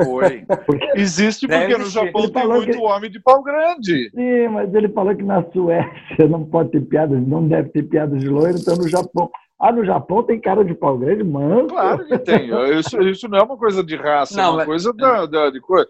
Oi. 0.07 0.45
Porque, 0.65 0.91
existe 0.95 1.47
porque 1.47 1.67
Deve 1.67 1.83
no 1.83 1.89
Japão 1.89 2.29
tem 2.29 2.47
muito 2.47 2.71
que... 2.71 2.77
homem 2.77 3.09
de 3.09 3.19
pau 3.19 3.41
grande. 3.41 4.09
Sim, 4.11 4.47
mas 4.49 4.73
ele 4.73 4.89
falou 4.89 5.15
que 5.15 5.23
na 5.23 5.43
Suécia 5.51 6.27
não 6.29 6.45
pode 6.45 6.71
ter 6.71 6.81
piada, 6.81 7.19
não 7.19 7.47
deve 7.47 7.69
ter 7.69 7.83
piada 7.83 8.15
de 8.15 8.27
loiro, 8.27 8.57
então 8.59 8.75
no 8.75 8.87
Japão. 8.87 9.29
Ah, 9.59 9.71
no 9.71 9.85
Japão 9.85 10.21
tem 10.21 10.39
cara 10.39 10.63
de 10.65 10.75
pau 10.75 10.97
grande, 10.97 11.23
mano. 11.23 11.67
Claro 11.67 12.05
que 12.05 12.19
tem. 12.19 12.49
Isso, 12.77 13.01
isso 13.01 13.27
não 13.29 13.39
é 13.39 13.43
uma 13.43 13.57
coisa 13.57 13.83
de 13.83 13.95
raça, 13.95 14.35
não, 14.35 14.43
é 14.43 14.47
uma 14.49 14.57
mas... 14.57 14.65
coisa 14.65 14.93
da, 14.93 15.25
da, 15.25 15.49
de 15.49 15.61
coisa. 15.61 15.89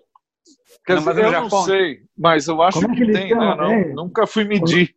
Quer 0.86 1.02
não, 1.02 1.04
dizer, 1.04 1.26
eu 1.26 1.32
Japão... 1.32 1.50
não 1.50 1.66
sei, 1.66 2.00
mas 2.16 2.48
eu 2.48 2.62
acho 2.62 2.80
Como 2.80 2.96
que, 2.96 3.04
é 3.04 3.06
que 3.06 3.12
tem, 3.12 3.36
né? 3.36 3.56
Não, 3.96 4.06
nunca 4.06 4.28
fui 4.28 4.46
medir 4.46 4.96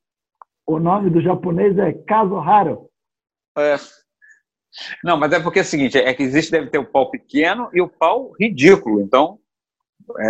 o 0.68 0.78
nome 0.78 1.10
do 1.10 1.20
japonês 1.20 1.76
é 1.78 1.92
Caso 1.92 2.38
Raro. 2.38 2.88
É. 3.56 3.76
Não, 5.02 5.16
mas 5.16 5.32
é 5.32 5.40
porque 5.40 5.60
é 5.60 5.62
o 5.62 5.64
seguinte, 5.64 5.96
é 5.98 6.12
que 6.14 6.22
existe, 6.22 6.50
deve 6.52 6.68
ter 6.70 6.78
o 6.78 6.84
pau 6.84 7.10
pequeno 7.10 7.68
e 7.72 7.80
o 7.80 7.88
pau 7.88 8.32
ridículo, 8.38 9.00
então... 9.00 9.38
É, 10.18 10.28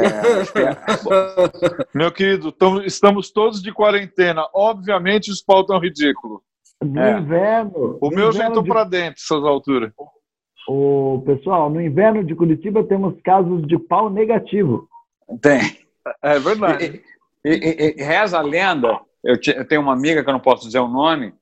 Meu 1.94 2.10
querido, 2.10 2.54
estamos 2.84 3.30
todos 3.30 3.62
de 3.62 3.72
quarentena. 3.72 4.48
Obviamente 4.52 5.30
os 5.30 5.40
pau 5.42 5.60
estão 5.60 5.78
ridículos. 5.78 6.40
No 6.82 7.00
É. 7.00 7.18
inverno. 7.18 7.98
O 8.00 8.08
meu 8.10 8.32
já 8.32 8.46
inverno 8.46 8.46
entrou 8.50 8.62
de- 8.64 8.68
para 8.70 8.84
dentro, 8.84 9.20
essas 9.22 9.44
alturas. 9.44 9.92
O 10.68 11.22
pessoal, 11.24 11.70
no 11.70 11.80
inverno 11.80 12.22
de 12.24 12.34
Curitiba 12.34 12.84
temos 12.84 13.20
casos 13.22 13.66
de 13.66 13.78
pau 13.78 14.10
negativo. 14.10 14.88
Tem. 15.40 15.60
É 16.22 16.38
verdade. 16.38 17.02
E, 17.44 17.50
e- 17.50 17.94
e 17.98 18.02
reza 18.02 18.38
a 18.38 18.42
lenda, 18.42 19.00
eu, 19.24 19.40
te- 19.40 19.56
eu 19.56 19.66
tenho 19.66 19.80
uma 19.80 19.92
amiga 19.92 20.22
que 20.22 20.28
eu 20.28 20.32
não 20.32 20.40
posso 20.40 20.66
dizer 20.66 20.78
o 20.78 20.88
nome, 20.88 21.34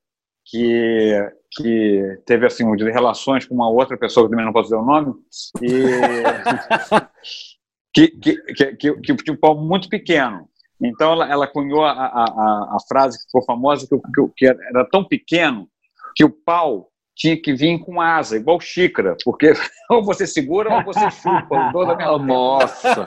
que, 0.45 1.12
que 1.52 2.23
teve 2.25 2.47
assim 2.47 2.64
relações 2.76 3.47
com 3.47 3.54
uma 3.54 3.68
outra 3.68 3.97
pessoa 3.97 4.26
que 4.26 4.30
também 4.30 4.47
não 4.47 4.52
posso 4.52 4.71
dizer 4.71 4.80
o 4.80 4.85
nome, 4.85 5.14
e 5.62 5.73
que, 7.92 8.09
que, 8.09 8.37
que, 8.54 8.76
que, 8.76 8.95
que 8.95 9.16
tinha 9.16 9.35
um 9.35 9.40
pau 9.40 9.56
muito 9.56 9.88
pequeno. 9.88 10.49
Então 10.80 11.12
ela, 11.12 11.30
ela 11.30 11.47
cunhou 11.47 11.85
a, 11.85 11.92
a, 11.92 12.76
a, 12.76 12.78
frase 12.87 13.18
que 13.18 13.25
ficou 13.25 13.42
famosa, 13.45 13.87
que, 13.88 13.97
que, 13.97 14.28
que 14.37 14.47
era 14.47 14.85
tão 14.90 15.02
pequeno 15.02 15.68
que 16.14 16.25
o 16.25 16.30
pau 16.30 16.90
tinha 17.17 17.41
que 17.41 17.55
vir 17.55 17.79
com 17.79 18.01
asa, 18.01 18.37
igual 18.37 18.61
xícara, 18.61 19.17
porque 19.25 19.53
ou 19.91 20.05
você 20.05 20.27
segura 20.27 20.73
ou 20.75 20.85
você 20.85 21.11
chupa. 21.11 21.71
Toda 21.73 21.95
a 21.95 22.15
Ah, 22.15 22.19
Nossa! 22.19 23.07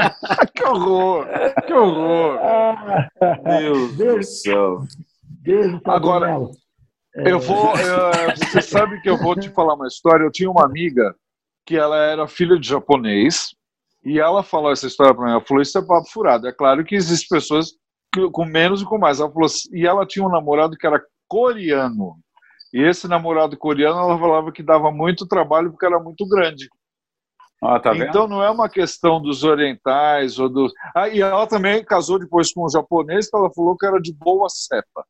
que 0.54 0.64
horror! 0.64 1.26
Que 1.66 1.72
horror! 1.72 2.38
Ah, 2.42 3.08
Deus 3.44 3.96
do 3.96 4.22
céu! 4.22 4.82
beijo, 5.42 5.80
Agora-. 5.84 6.38
Eu 7.14 7.40
vou. 7.40 7.74
eh, 7.76 8.34
você 8.36 8.62
sabe 8.62 9.00
que 9.02 9.10
eu 9.10 9.18
vou 9.18 9.34
te 9.34 9.50
falar 9.50 9.74
uma 9.74 9.88
história. 9.88 10.22
Eu 10.24 10.30
tinha 10.30 10.48
uma 10.50 10.64
amiga 10.64 11.14
que 11.66 11.76
ela 11.76 11.96
era 11.96 12.28
filha 12.28 12.58
de 12.58 12.68
japonês 12.68 13.48
e 14.04 14.18
ela 14.20 14.42
falou 14.44 14.70
essa 14.70 14.86
história 14.86 15.12
para 15.14 15.24
mim. 15.26 15.32
Ela 15.32 15.40
falou: 15.44 15.60
Isso 15.60 15.76
é 15.76 15.82
papo 15.84 16.08
furado. 16.08 16.46
É 16.46 16.52
claro 16.52 16.84
que 16.84 16.94
existem 16.94 17.26
pessoas 17.36 17.72
com 18.32 18.44
menos 18.44 18.80
e 18.80 18.84
com 18.84 18.96
mais. 18.96 19.18
Ela 19.18 19.30
falou 19.30 19.46
assim- 19.46 19.68
e 19.76 19.84
ela 19.86 20.06
tinha 20.06 20.24
um 20.24 20.30
namorado 20.30 20.76
que 20.76 20.86
era 20.86 21.02
coreano. 21.28 22.16
E 22.72 22.82
esse 22.82 23.08
namorado 23.08 23.56
coreano, 23.56 23.98
ela 23.98 24.18
falava 24.18 24.52
que 24.52 24.62
dava 24.62 24.90
muito 24.90 25.26
trabalho 25.26 25.70
porque 25.70 25.86
era 25.86 25.98
muito 25.98 26.26
grande. 26.28 26.68
Ah, 27.62 27.78
tá 27.78 27.92
vendo? 27.92 28.04
então 28.04 28.26
não 28.26 28.42
é 28.42 28.50
uma 28.50 28.70
questão 28.70 29.20
dos 29.20 29.44
orientais 29.44 30.38
ou 30.38 30.48
dos. 30.48 30.72
Ah, 30.94 31.08
e 31.08 31.20
ela 31.20 31.46
também 31.46 31.84
casou 31.84 32.18
depois 32.18 32.52
com 32.52 32.64
um 32.64 32.70
japonês 32.70 33.28
que 33.28 33.36
ela 33.36 33.52
falou 33.52 33.76
que 33.76 33.84
era 33.84 34.00
de 34.00 34.14
boa 34.14 34.48
cepa. 34.48 35.04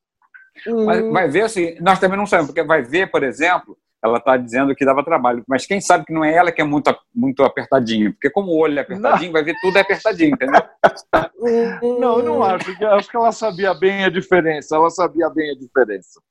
Mas 0.85 1.11
vai 1.11 1.29
ver 1.29 1.43
assim, 1.43 1.77
nós 1.79 1.97
também 1.97 2.17
não 2.17 2.25
sabemos, 2.25 2.51
porque 2.51 2.63
vai 2.63 2.81
ver, 2.81 3.09
por 3.09 3.23
exemplo, 3.23 3.77
ela 4.03 4.17
está 4.17 4.35
dizendo 4.35 4.75
que 4.75 4.83
dava 4.83 5.03
trabalho, 5.03 5.43
mas 5.47 5.65
quem 5.65 5.79
sabe 5.79 6.05
que 6.05 6.13
não 6.13 6.25
é 6.25 6.33
ela 6.33 6.51
que 6.51 6.61
é 6.61 6.63
muito, 6.63 6.93
muito 7.15 7.43
apertadinha, 7.43 8.11
porque 8.11 8.29
como 8.29 8.51
o 8.51 8.57
olho 8.57 8.77
é 8.77 8.81
apertadinho, 8.81 9.31
vai 9.31 9.43
ver 9.43 9.55
tudo 9.61 9.77
é 9.77 9.81
apertadinho, 9.81 10.33
entendeu? 10.33 10.61
Não, 11.99 12.19
eu 12.19 12.23
não 12.23 12.43
acho. 12.43 12.75
Eu 12.79 12.91
acho 12.91 13.09
que 13.09 13.17
ela 13.17 13.31
sabia 13.31 13.73
bem 13.73 14.03
a 14.03 14.09
diferença. 14.09 14.75
Ela 14.75 14.91
sabia 14.91 15.27
bem 15.29 15.49
a 15.49 15.55
diferença. 15.55 16.21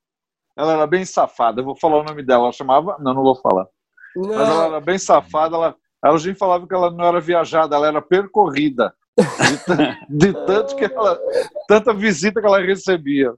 Ela 0.61 0.73
era 0.75 0.87
bem 0.87 1.05
safada. 1.05 1.61
Eu 1.61 1.65
vou 1.65 1.77
falar 1.77 2.01
o 2.01 2.05
nome 2.05 2.23
dela. 2.23 2.45
Ela 2.45 2.53
chamava. 2.53 2.97
Não, 3.01 3.15
não 3.15 3.23
vou 3.23 3.35
falar. 3.37 3.67
Mas 4.17 4.27
ela 4.31 4.47
Não, 4.47 4.63
era 4.65 4.81
bem 4.81 4.99
safada. 4.99 5.57
Ela, 5.57 5.75
ela 6.05 6.19
gente 6.19 6.39
falava 6.39 6.67
que 6.67 6.75
ela 6.75 6.91
não 6.91 7.05
era 7.05 7.21
viajada, 7.21 7.77
ela 7.77 7.87
era 7.89 8.03
percorrida. 8.03 8.93
De, 9.19 10.29
de 10.29 10.33
tanto 10.47 10.77
que 10.77 10.85
ela. 10.85 11.19
Tanta 11.69 11.93
visita 11.95 12.41
que 12.41 12.47
ela 12.47 12.61
recebia. 12.61 13.33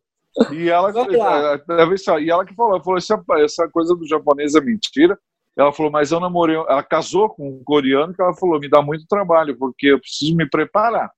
E 0.50 0.69
ela, 0.71 0.91
eh, 0.91 1.95
isso 1.95 2.11
aí, 2.11 2.25
e 2.25 2.31
ela 2.31 2.45
que 2.45 2.55
falou, 2.55 2.83
falou 2.83 2.97
essa, 2.99 3.69
coisa 3.69 3.95
do 3.95 4.07
japonês 4.07 4.55
é 4.55 4.61
mentira. 4.61 5.19
Ela 5.57 5.73
falou, 5.73 5.93
mas 5.93 6.11
eu 6.11 6.19
namorei. 6.21 6.57
Ela 6.57 6.83
casou 6.83 7.29
com 7.29 7.49
um 7.49 7.62
coreano 7.64 8.14
que 8.14 8.23
ela 8.23 8.35
falou, 8.35 8.59
me 8.59 8.69
dá 8.69 8.81
muito 8.81 9.05
trabalho, 9.07 9.57
porque 9.59 9.88
eu 9.88 10.00
preciso 10.00 10.35
me 10.35 10.49
preparar. 10.49 11.11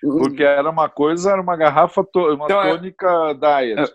Porque 0.00 0.42
era 0.44 0.68
uma 0.70 0.88
coisa, 0.88 1.32
era 1.32 1.40
uma 1.40 1.56
garrafa, 1.56 2.04
to- 2.04 2.34
uma 2.34 2.44
Então, 2.44 2.62
é- 2.62 2.70
tônica 2.70 3.34
diet. 3.34 3.92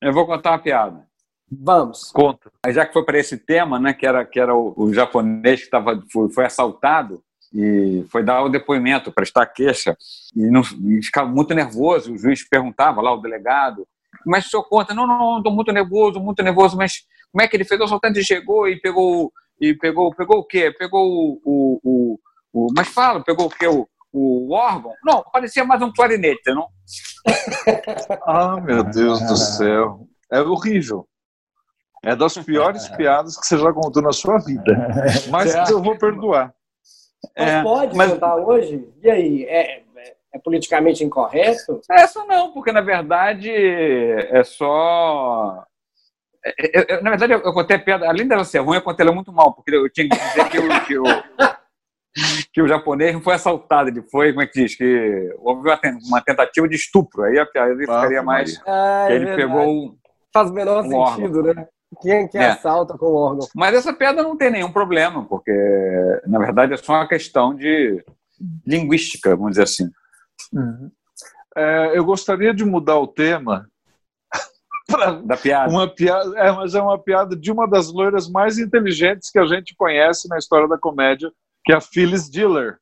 Eu 0.00 0.12
vou 0.12 0.26
contar 0.26 0.52
uma 0.52 0.58
piada. 0.58 1.06
Vamos. 1.50 2.10
Conta. 2.12 2.50
Já 2.68 2.84
que 2.86 2.92
foi 2.92 3.04
para 3.04 3.18
esse 3.18 3.36
tema, 3.38 3.78
né, 3.78 3.92
que 3.94 4.06
era, 4.06 4.24
que 4.24 4.38
era 4.38 4.54
o, 4.54 4.74
o 4.76 4.92
japonês 4.92 5.64
que 5.64 5.70
tava, 5.70 6.02
foi, 6.12 6.30
foi 6.30 6.44
assaltado 6.44 7.22
e 7.52 8.04
foi 8.10 8.22
dar 8.22 8.42
o 8.42 8.48
depoimento, 8.50 9.10
prestar 9.10 9.46
queixa, 9.46 9.96
e, 10.36 10.50
não, 10.50 10.60
e 10.84 11.02
ficava 11.02 11.26
muito 11.28 11.54
nervoso, 11.54 12.12
o 12.12 12.18
juiz 12.18 12.46
perguntava 12.46 13.00
lá, 13.00 13.14
o 13.14 13.22
delegado, 13.22 13.86
mas 14.26 14.46
o 14.46 14.50
senhor 14.50 14.64
conta, 14.64 14.92
não, 14.92 15.06
não, 15.06 15.38
estou 15.38 15.50
muito 15.52 15.72
nervoso, 15.72 16.20
muito 16.20 16.42
nervoso, 16.42 16.76
mas 16.76 17.04
como 17.32 17.42
é 17.42 17.48
que 17.48 17.56
ele 17.56 17.64
fez? 17.64 17.80
O 17.80 17.84
assaltante 17.84 18.22
chegou 18.22 18.68
e 18.68 18.78
pegou, 18.78 19.32
e 19.58 19.72
pegou, 19.72 20.14
pegou 20.14 20.40
o 20.40 20.44
quê? 20.44 20.70
Pegou 20.78 21.06
o, 21.06 21.40
o, 21.42 21.80
o, 21.82 22.18
o- 22.52 22.72
mas 22.76 22.88
fala, 22.88 23.22
pegou 23.24 23.46
o 23.46 23.50
quê? 23.50 23.66
O, 23.66 23.88
o 24.18 24.52
órgão? 24.52 24.92
Não, 25.04 25.22
parecia 25.32 25.64
mais 25.64 25.80
um 25.82 25.92
clarinete, 25.92 26.42
não? 26.52 26.68
Ah, 28.26 28.60
meu 28.60 28.82
Deus 28.84 29.20
do 29.26 29.36
céu. 29.36 30.06
É 30.30 30.40
horrível. 30.40 31.06
É 32.04 32.14
das 32.14 32.36
piores 32.38 32.88
piadas 32.96 33.36
que 33.38 33.46
você 33.46 33.58
já 33.58 33.72
contou 33.72 34.02
na 34.02 34.12
sua 34.12 34.38
vida. 34.38 34.88
Mas 35.30 35.54
eu 35.70 35.82
vou 35.82 35.96
perdoar. 35.98 36.52
Mas 37.36 37.48
É, 37.48 37.62
pode 37.62 37.96
mas- 37.96 38.12
contar 38.12 38.36
hoje? 38.36 38.88
E 39.02 39.10
aí, 39.10 39.44
é, 39.44 39.78
é- 39.78 40.14
é 40.34 40.38
politicamente 40.38 41.02
incorreto? 41.02 41.80
Essa 41.90 42.24
não, 42.26 42.52
porque 42.52 42.70
na 42.70 42.80
verdade 42.82 43.50
é 43.50 44.44
só. 44.44 45.64
é- 46.44 46.94
é- 46.94 47.00
na 47.02 47.10
verdade, 47.10 47.32
eu, 47.32 47.40
eu 47.40 47.52
contei 47.52 47.76
a 47.76 47.80
piada, 47.80 48.08
além 48.08 48.28
dela 48.28 48.44
ser 48.44 48.58
ruim, 48.60 48.76
eu 48.76 48.82
contei 48.82 49.04
ela 49.04 49.14
muito 49.14 49.32
mal, 49.32 49.52
porque 49.52 49.74
eu 49.74 49.90
tinha 49.90 50.08
que 50.08 50.16
dizer 50.16 50.48
que 50.48 50.58
o, 50.58 50.84
que 50.84 50.98
o, 50.98 51.04
que 52.52 52.62
o 52.62 52.68
japonês 52.68 53.12
não 53.14 53.20
foi 53.20 53.34
assaltado, 53.34 53.88
ele 53.90 54.02
foi, 54.02 54.32
como 54.32 54.42
é 54.42 54.46
que 54.46 54.60
diz? 54.62 54.76
Que 54.76 55.34
houve 55.38 55.68
uma, 55.68 55.76
ten- 55.76 55.98
uma 56.08 56.20
tentativa 56.20 56.68
de 56.68 56.76
estupro. 56.76 57.22
Aí 57.24 57.38
a 57.38 57.46
piada 57.46 57.70
ele 57.72 57.80
ficaria 57.80 58.22
mais. 58.22 58.60
Ah, 58.66 59.06
é 59.08 59.14
ele 59.14 59.24
verdade. 59.26 59.48
pegou. 59.52 59.96
Faz 60.32 60.50
o 60.50 60.54
menor 60.54 60.84
um 60.84 60.88
sentido, 60.88 61.42
né? 61.42 61.66
Quem 62.02 62.28
que 62.28 62.36
É. 62.36 62.50
assalta 62.50 62.98
com 62.98 63.06
o 63.06 63.14
órgão? 63.14 63.48
Mas 63.54 63.74
essa 63.74 63.92
piada 63.94 64.22
não 64.22 64.36
tem 64.36 64.50
nenhum 64.50 64.70
problema, 64.70 65.24
porque 65.24 65.50
na 66.26 66.38
verdade 66.38 66.74
é 66.74 66.76
só 66.76 66.92
uma 66.94 67.08
questão 67.08 67.54
de 67.54 68.04
linguística, 68.66 69.30
vamos 69.34 69.52
dizer 69.52 69.62
assim. 69.62 69.90
É, 71.56 71.96
eu 71.96 72.04
gostaria 72.04 72.52
de 72.54 72.64
mudar 72.64 72.98
o 72.98 73.06
tema 73.06 73.66
Da 75.24 75.36
piada. 75.36 75.70
uma 75.72 75.88
piada. 75.88 76.38
É, 76.38 76.50
mas 76.52 76.74
é 76.74 76.80
uma 76.80 76.98
piada 76.98 77.34
de 77.36 77.50
uma 77.50 77.66
das 77.66 77.90
loiras 77.92 78.28
mais 78.28 78.58
inteligentes 78.58 79.30
que 79.30 79.38
a 79.38 79.46
gente 79.46 79.74
conhece 79.74 80.28
na 80.28 80.38
história 80.38 80.68
da 80.68 80.78
comédia, 80.78 81.30
que 81.68 81.72
é 81.72 81.76
a 81.76 81.82
Phyllis 81.82 82.30
Diller. 82.30 82.78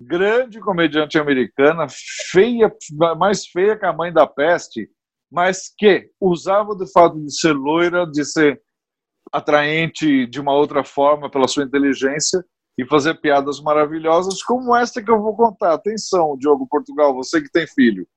Grande 0.00 0.58
comediante 0.58 1.16
americana, 1.16 1.86
feia, 2.32 2.68
mais 3.16 3.46
feia 3.46 3.78
que 3.78 3.86
a 3.86 3.92
mãe 3.92 4.12
da 4.12 4.26
peste, 4.26 4.90
mas 5.30 5.72
que 5.78 6.10
usava 6.20 6.74
do 6.74 6.88
fato 6.88 7.20
de 7.20 7.32
ser 7.32 7.52
loira, 7.52 8.04
de 8.04 8.24
ser 8.24 8.60
atraente 9.32 10.26
de 10.26 10.40
uma 10.40 10.52
outra 10.52 10.82
forma 10.82 11.30
pela 11.30 11.46
sua 11.46 11.62
inteligência 11.62 12.44
e 12.76 12.84
fazer 12.84 13.14
piadas 13.20 13.60
maravilhosas 13.60 14.42
como 14.42 14.74
esta 14.74 15.00
que 15.00 15.10
eu 15.10 15.22
vou 15.22 15.36
contar. 15.36 15.74
Atenção, 15.74 16.36
Diogo 16.36 16.66
Portugal, 16.68 17.14
você 17.14 17.40
que 17.40 17.50
tem 17.50 17.64
filho. 17.64 18.08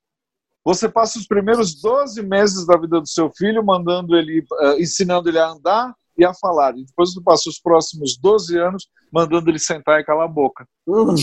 Você 0.66 0.90
passa 0.90 1.20
os 1.20 1.28
primeiros 1.28 1.80
12 1.80 2.24
meses 2.24 2.66
da 2.66 2.76
vida 2.80 3.00
do 3.00 3.08
seu 3.08 3.32
filho 3.38 3.64
mandando 3.64 4.18
ele, 4.18 4.44
eh, 4.60 4.82
ensinando 4.82 5.30
ele 5.30 5.38
a 5.38 5.50
andar 5.50 5.94
e 6.20 6.26
a 6.26 6.34
falar. 6.34 6.78
E 6.78 6.84
depois 6.86 7.14
você 7.14 7.22
passa 7.24 7.50
os 7.50 7.60
próximos 7.60 8.18
12 8.22 8.58
anos 8.60 8.88
mandando 9.12 9.50
ele 9.50 9.58
sentar 9.58 10.00
e 10.00 10.04
calar 10.04 10.26
a 10.26 10.28
boca. 10.32 10.66
Hum. 10.88 11.16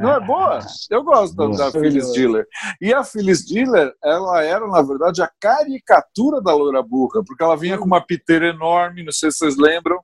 Não 0.00 0.12
é 0.12 0.20
boa? 0.20 0.60
Eu 0.90 1.02
gosto 1.02 1.34
da, 1.34 1.46
Boa. 1.46 1.56
da 1.56 1.70
Phyllis 1.72 2.12
Diller. 2.12 2.46
E 2.80 2.92
a 2.94 3.02
Phyllis 3.02 3.44
Diller, 3.44 3.92
ela 4.04 4.42
era, 4.44 4.66
na 4.68 4.82
verdade, 4.82 5.22
a 5.22 5.30
caricatura 5.40 6.40
da 6.40 6.54
loira 6.54 6.82
burra, 6.82 7.22
porque 7.26 7.42
ela 7.42 7.56
vinha 7.56 7.78
com 7.78 7.84
uma 7.84 8.00
piteira 8.04 8.48
enorme, 8.48 9.02
não 9.04 9.12
sei 9.12 9.30
se 9.30 9.38
vocês 9.38 9.56
lembram. 9.56 9.98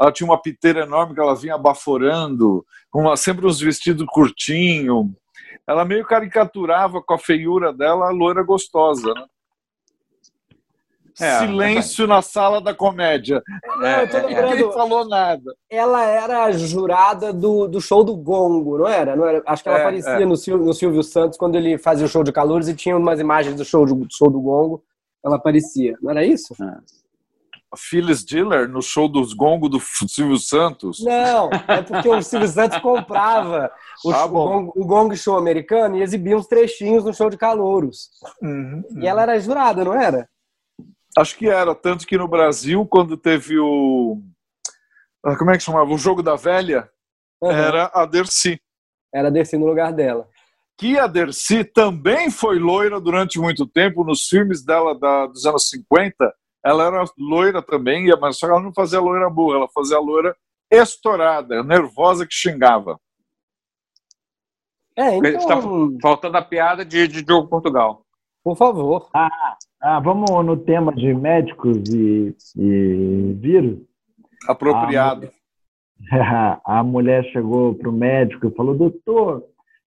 Ela 0.00 0.12
tinha 0.12 0.28
uma 0.28 0.40
piteira 0.40 0.80
enorme 0.82 1.14
que 1.14 1.20
ela 1.20 1.34
vinha 1.34 1.56
baforando, 1.58 2.64
com 2.90 3.00
uma- 3.02 3.16
sempre 3.16 3.46
uns 3.46 3.60
vestidos 3.60 4.04
curtinhos. 4.08 5.06
Ela 5.68 5.84
meio 5.84 6.04
caricaturava 6.04 7.00
com 7.00 7.14
a 7.14 7.18
feiura 7.18 7.72
dela 7.72 8.08
a 8.08 8.10
loira 8.12 8.42
gostosa. 8.42 9.12
Né? 9.14 9.24
É, 11.20 11.38
Silêncio 11.38 12.06
na 12.06 12.22
sala 12.22 12.60
da 12.60 12.74
comédia. 12.74 13.42
Não, 13.78 13.86
eu 13.86 14.08
tô 14.10 14.16
é, 14.16 14.20
é. 14.20 14.22
Ninguém 14.26 14.44
lembrando, 14.44 14.72
falou 14.72 15.06
nada. 15.08 15.54
ela 15.70 16.04
era 16.04 16.44
a 16.44 16.52
jurada 16.52 17.32
do, 17.32 17.68
do 17.68 17.80
show 17.80 18.02
do 18.02 18.16
Gongo, 18.16 18.78
não 18.78 18.86
era? 18.88 19.14
Não 19.14 19.26
era? 19.26 19.42
Acho 19.46 19.62
que 19.62 19.68
ela 19.68 19.78
É, 19.78 19.80
aparecia 19.82 20.10
é. 20.12 20.24
No, 20.24 20.36
Silvio, 20.36 20.66
no 20.66 20.72
Silvio 20.74 21.02
Santos 21.02 21.36
quando 21.38 21.56
ele 21.56 21.76
fazia 21.78 22.06
o 22.06 22.08
show 22.08 22.24
de 22.24 22.32
calores 22.32 22.68
e 22.68 22.74
tinha 22.74 22.96
umas 22.96 23.20
imagens 23.20 23.56
do 23.56 23.64
show, 23.64 23.84
do 23.84 24.06
show 24.10 24.30
do 24.30 24.40
Gongo. 24.40 24.82
Ela 25.24 25.36
aparecia, 25.36 25.96
não 26.02 26.10
era 26.10 26.24
isso? 26.24 26.54
A 27.70 27.76
Phyllis 27.76 28.22
Diller, 28.24 28.68
no 28.68 28.82
show 28.82 29.08
dos 29.08 29.32
gongos 29.32 29.70
do 29.70 29.80
Silvio 30.08 30.36
Santos. 30.36 31.02
Não, 31.02 31.48
é 31.68 31.80
porque 31.80 32.06
o 32.08 32.20
Silvio 32.20 32.48
Santos 32.48 32.78
comprava 32.80 33.70
o, 34.04 34.10
Ah, 34.10 34.14
show- 34.18 34.26
o 34.26 34.28
Gong, 34.30 34.70
o 34.76 34.84
Gong 34.84 35.16
Show 35.16 35.38
americano 35.38 35.96
e 35.96 36.02
exibia 36.02 36.36
uns 36.36 36.46
trechinhos 36.46 37.02
no 37.04 37.14
show 37.14 37.30
de 37.30 37.38
calouros. 37.38 38.10
Uhum, 38.42 38.82
E 39.00 39.06
ela 39.06 39.22
era 39.22 39.38
jurada, 39.40 39.84
não 39.84 39.94
era? 39.94 40.28
Acho 41.18 41.36
que 41.36 41.46
era, 41.48 41.74
tanto 41.74 42.06
que 42.06 42.16
no 42.16 42.26
Brasil, 42.28 42.86
quando 42.86 43.16
teve 43.16 43.58
o. 43.58 44.20
ah, 45.24 45.36
Como 45.36 45.50
é 45.50 45.54
que 45.58 45.62
chamava? 45.62 45.90
O 45.90 45.98
Jogo 45.98 46.22
da 46.22 46.36
Velha, 46.36 46.88
Uhum. 47.42 47.50
era 47.50 47.90
a 47.92 48.06
Dercy. 48.06 48.60
Era 49.12 49.30
descer 49.30 49.58
no 49.58 49.66
lugar 49.66 49.92
dela. 49.92 50.28
Que 50.78 50.98
a 50.98 51.06
Dercy 51.06 51.64
também 51.64 52.30
foi 52.30 52.58
loira 52.58 52.98
durante 53.00 53.38
muito 53.38 53.66
tempo 53.66 54.04
nos 54.04 54.26
filmes 54.26 54.64
dela 54.64 54.98
da- 54.98 55.26
dos 55.26 55.44
anos 55.44 55.68
50. 55.68 56.32
ela 56.64 56.84
era 56.86 57.04
loira 57.18 57.60
também, 57.60 58.06
mas 58.20 58.38
só 58.38 58.46
que 58.46 58.52
ela 58.52 58.62
não 58.62 58.72
fazia 58.72 59.00
loira 59.00 59.28
burra, 59.28 59.56
ela 59.56 59.68
fazia 59.74 59.98
loira 59.98 60.34
estourada, 60.70 61.62
nervosa 61.64 62.24
que 62.24 62.32
xingava. 62.32 62.98
É, 64.96 65.16
então, 65.16 65.30
Está 65.40 65.60
faltando 66.00 66.36
a 66.36 66.42
piada 66.42 66.84
de, 66.84 67.08
de 67.08 67.22
Diogo 67.22 67.48
Portugal. 67.48 68.01
Por 68.42 68.56
favor. 68.56 69.08
Ah, 69.14 69.56
ah, 69.80 70.00
vamos 70.00 70.44
no 70.44 70.56
tema 70.56 70.92
de 70.92 71.14
médicos 71.14 71.88
e, 71.88 72.34
e 72.56 73.32
vírus. 73.40 73.78
Apropriado. 74.48 75.30
A 76.64 76.82
mulher 76.82 77.24
chegou 77.26 77.74
para 77.74 77.88
o 77.88 77.92
médico 77.92 78.46
e 78.46 78.54
falou: 78.54 78.76
Doutor, 78.76 79.44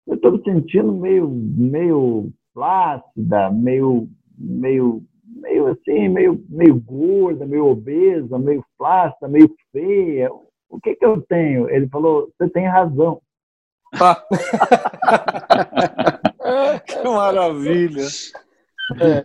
eu 0.08 0.16
estou 0.16 0.32
me 0.32 0.44
sentindo 0.44 0.94
meio, 0.94 1.28
meio 1.30 2.32
plácida, 2.54 3.52
meio, 3.52 4.08
meio, 4.38 5.04
meio 5.26 5.68
assim, 5.68 6.08
meio, 6.08 6.42
meio 6.50 6.76
gorda, 6.76 7.46
meio 7.46 7.68
obesa, 7.68 8.40
meio 8.40 8.64
flácida, 8.78 9.28
meio 9.28 9.54
feia. 9.72 10.32
O 10.70 10.80
que, 10.80 10.96
que 10.96 11.06
eu 11.06 11.22
tenho? 11.22 11.70
Ele 11.70 11.88
falou: 11.88 12.30
Você 12.38 12.50
tem 12.50 12.68
razão. 12.68 13.22
que 17.04 17.04
maravilha. 17.10 18.06
É. 19.02 19.24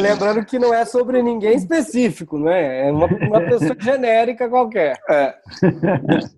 Lembrando 0.00 0.44
que 0.44 0.58
não 0.58 0.74
é 0.74 0.84
sobre 0.84 1.22
ninguém 1.22 1.54
específico, 1.56 2.38
né? 2.38 2.88
É 2.88 2.92
uma, 2.92 3.06
uma 3.06 3.40
pessoa 3.40 3.76
genérica 3.78 4.48
qualquer. 4.48 4.98
É. 5.08 5.36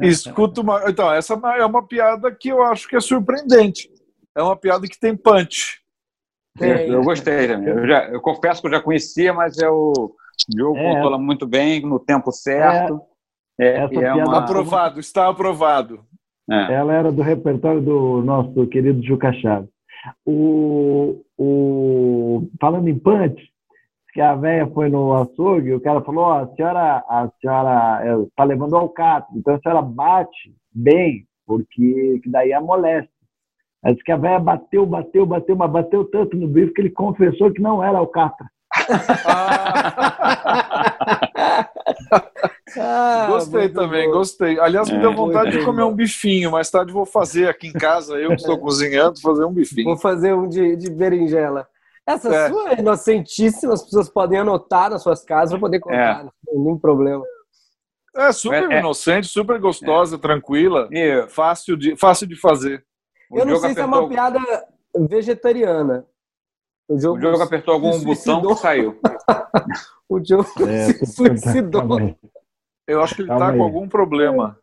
Escuta 0.03 0.61
uma. 0.61 0.83
Então, 0.89 1.11
essa 1.13 1.33
é 1.59 1.65
uma 1.65 1.87
piada 1.87 2.31
que 2.31 2.49
eu 2.51 2.63
acho 2.63 2.87
que 2.89 2.97
é 2.97 3.01
surpreendente. 3.01 3.89
É 4.37 4.43
uma 4.43 4.57
piada 4.57 4.87
que 4.87 5.01
tem 5.01 5.17
punch. 5.17 5.81
Tem. 6.59 6.89
Eu 6.91 7.03
gostei 7.03 7.49
também. 7.49 7.69
Eu, 7.69 7.87
já- 7.87 8.05
eu 8.11 8.21
confesso 8.21 8.61
que 8.61 8.67
eu 8.69 8.73
já 8.73 8.81
conhecia, 8.83 9.33
mas 9.33 9.57
eu, 9.59 9.93
o 9.97 10.15
Diogo 10.49 10.77
É. 10.79 11.01
contou 11.03 11.19
muito 11.19 11.47
bem, 11.47 11.81
no 11.81 11.99
tempo 11.99 12.31
certo. 12.33 13.01
É, 13.59 13.79
é 13.85 13.89
piada- 13.89 14.25
uma- 14.29 14.39
Aprovado, 14.41 15.01
está 15.01 15.29
aprovado. 15.29 16.05
é. 16.51 16.75
Ela 16.75 16.93
era 16.93 17.11
do 17.11 17.23
repertório 17.23 17.81
do 17.81 18.21
nosso 18.23 18.67
querido 18.67 19.03
Juca 19.03 19.33
Chaves. 19.33 19.71
O, 20.25 21.23
o, 21.39 22.49
falando 22.61 22.89
em 22.89 22.99
punch, 22.99 23.51
que 24.13 24.21
a 24.21 24.35
velha 24.35 24.67
foi 24.69 24.89
no 24.89 25.13
açougue, 25.15 25.75
o 25.75 25.81
cara 25.81 26.01
falou, 26.01 26.25
ó, 26.25 26.39
a 26.41 26.55
senhora 26.55 27.05
a 27.09 27.31
senhora 27.41 28.23
está 28.23 28.45
levando 28.45 28.77
alcatra, 28.77 29.29
então 29.37 29.55
a 29.55 29.61
senhora 29.61 29.83
bate 29.83 30.55
bem, 30.75 31.27
porque 31.47 32.21
que 32.23 32.31
daí 32.31 32.53
amolece. 32.53 33.11
Aí 33.85 33.93
disse 33.93 34.05
que 34.05 34.13
a 34.13 34.17
velha 34.17 34.41
bateu, 34.41 34.87
bateu, 34.87 35.27
bateu, 35.27 35.55
mas 35.55 35.71
bateu 35.71 36.05
tanto 36.07 36.37
no 36.37 36.49
bife 36.49 36.73
que 36.73 36.81
ele 36.81 36.91
confessou 36.91 37.53
que 37.53 37.61
não 37.61 37.85
era 37.85 37.99
alcatra. 37.99 38.47
Ah, 42.79 43.27
gostei 43.29 43.69
também, 43.69 44.07
bom. 44.07 44.19
gostei. 44.19 44.59
Aliás, 44.61 44.89
me 44.91 44.97
É. 44.97 45.01
deu 45.01 45.15
vontade 45.15 45.51
de 45.53 45.65
comer 45.65 45.83
bom. 45.83 45.91
um 45.91 45.95
bifinho. 45.95 46.51
Mais 46.51 46.71
tarde 46.71 46.93
vou 46.93 47.07
fazer 47.07 47.49
aqui 47.49 47.69
em 47.69 47.73
casa, 47.73 48.17
eu 48.17 48.31
que 48.31 48.37
estou 48.37 48.59
cozinhando, 48.59 49.21
fazer 49.21 49.45
um 49.45 49.53
bifinho. 49.53 49.85
Vou 49.87 49.97
fazer 49.97 50.35
um 50.35 50.49
de, 50.49 50.77
de 50.77 50.91
berinjela. 50.91 51.67
Essa 52.07 52.33
É. 52.35 52.49
sua 52.49 52.73
é 52.73 52.79
inocentíssima, 52.81 53.73
as 53.75 53.83
pessoas 53.83 54.09
podem 54.09 54.39
anotar 54.39 54.91
nas 54.91 55.03
suas 55.03 55.25
casas 55.25 55.51
para 55.51 55.61
poder 55.61 55.81
contar, 55.81 56.25
não 56.25 56.33
tem 56.47 56.59
nenhum 56.59 56.79
problema. 56.79 57.25
É 58.17 58.33
super 58.33 58.71
É, 58.71 58.77
é. 58.77 58.79
inocente, 58.81 59.27
super 59.27 59.59
gostosa, 59.59 60.17
tranquila, 60.19 60.89
E 60.91 61.27
fácil 61.29 61.77
de, 61.77 61.97
fácil 61.97 62.27
de 62.27 62.37
fazer. 62.37 62.85
o 63.31 63.39
Eu 63.39 63.45
não 63.47 63.57
sei 63.57 63.75
se 63.75 63.81
é 63.81 63.85
uma 63.85 64.09
piada 64.09 64.39
vegetariana. 65.09 66.07
O 66.89 66.99
jogo, 66.99 67.17
O 67.17 67.21
Diogo 67.21 67.43
apertou 67.43 67.75
algum 67.75 68.01
botão 68.03 68.43
que 68.43 68.55
saiu. 68.57 68.99
O 70.09 70.21
Diogo 70.21 70.47
É, 70.69 70.93
se 70.93 71.07
suicidou. 71.07 71.83
Eu 72.87 73.03
acho 73.03 73.17
que 73.17 73.23
ele 73.23 73.33
está 73.33 73.53
com 73.53 73.63
algum 73.63 73.89
problema. 73.89 74.57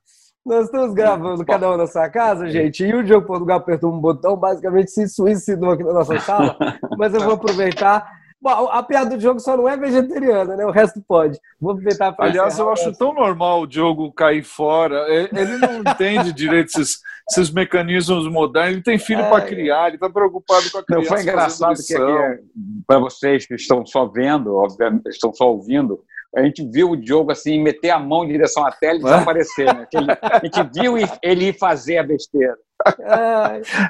Nós 0.45 0.65
estamos 0.65 0.93
gravando 0.93 1.45
cada 1.45 1.69
um 1.71 1.75
na 1.75 1.85
sua 1.85 2.09
casa, 2.09 2.49
gente, 2.49 2.85
e 2.85 2.93
o 2.93 3.03
Diogo 3.03 3.27
Portugal 3.27 3.57
apertou 3.57 3.93
um 3.93 3.99
botão, 3.99 4.37
basicamente 4.37 4.91
se 4.91 5.07
suicidou 5.07 5.71
aqui 5.71 5.83
na 5.83 5.93
nossa 5.93 6.19
sala, 6.19 6.57
mas 6.97 7.13
eu 7.13 7.21
vou 7.21 7.33
aproveitar. 7.33 8.09
Bom, 8.43 8.49
a 8.69 8.83
piada 8.83 9.15
do 9.15 9.21
jogo 9.21 9.39
só 9.39 9.55
não 9.55 9.69
é 9.69 9.77
vegetariana, 9.77 10.57
né? 10.57 10.65
O 10.65 10.69
resto 10.71 11.01
pode. 11.07 11.39
Vou 11.61 11.71
aproveitar 11.71 12.11
para 12.11 12.25
Aliás, 12.25 12.59
eu 12.59 12.69
acho 12.69 12.91
tão 12.97 13.13
normal 13.13 13.61
o 13.61 13.65
Diogo 13.65 14.11
cair 14.11 14.43
fora. 14.43 14.97
E- 15.07 15.29
Ele 15.33 15.57
não 15.59 15.79
entende 15.79 16.33
direito 16.33 16.67
esses, 16.67 16.99
esses 17.31 17.49
mecanismos 17.49 18.27
modernos. 18.29 18.73
Ele 18.73 18.83
tem 18.83 18.99
filho 18.99 19.21
É. 19.21 19.29
para 19.29 19.45
criar, 19.45 19.87
ele 19.87 19.95
está 19.95 20.09
preocupado 20.09 20.69
com 20.71 20.79
a 20.79 20.81
Não, 20.81 20.85
criança. 20.97 21.07
foi 21.09 21.21
engraçado 21.21 21.73
que, 21.75 21.93
lição. 21.93 22.37
para 22.85 22.99
vocês 22.99 23.45
que 23.47 23.55
estão 23.55 23.85
só 23.85 24.05
vendo, 24.07 24.53
obviamente, 24.57 25.07
estão 25.07 25.33
só 25.33 25.49
ouvindo, 25.49 26.01
a 26.35 26.43
gente 26.43 26.67
viu 26.69 26.89
o 26.91 26.97
Diogo 26.97 27.31
assim 27.31 27.61
meter 27.63 27.91
a 27.91 27.99
mão 27.99 28.25
em 28.25 28.27
direção 28.27 28.65
à 28.65 28.71
tela 28.73 28.99
e 28.99 29.03
desaparecer. 29.03 29.67
Né? 29.73 29.87
A 30.21 30.39
gente 30.43 30.69
viu 30.81 30.95
ele 31.21 31.45
ir 31.49 31.57
fazer 31.57 31.97
a 31.99 32.03
besteira. 32.03 32.57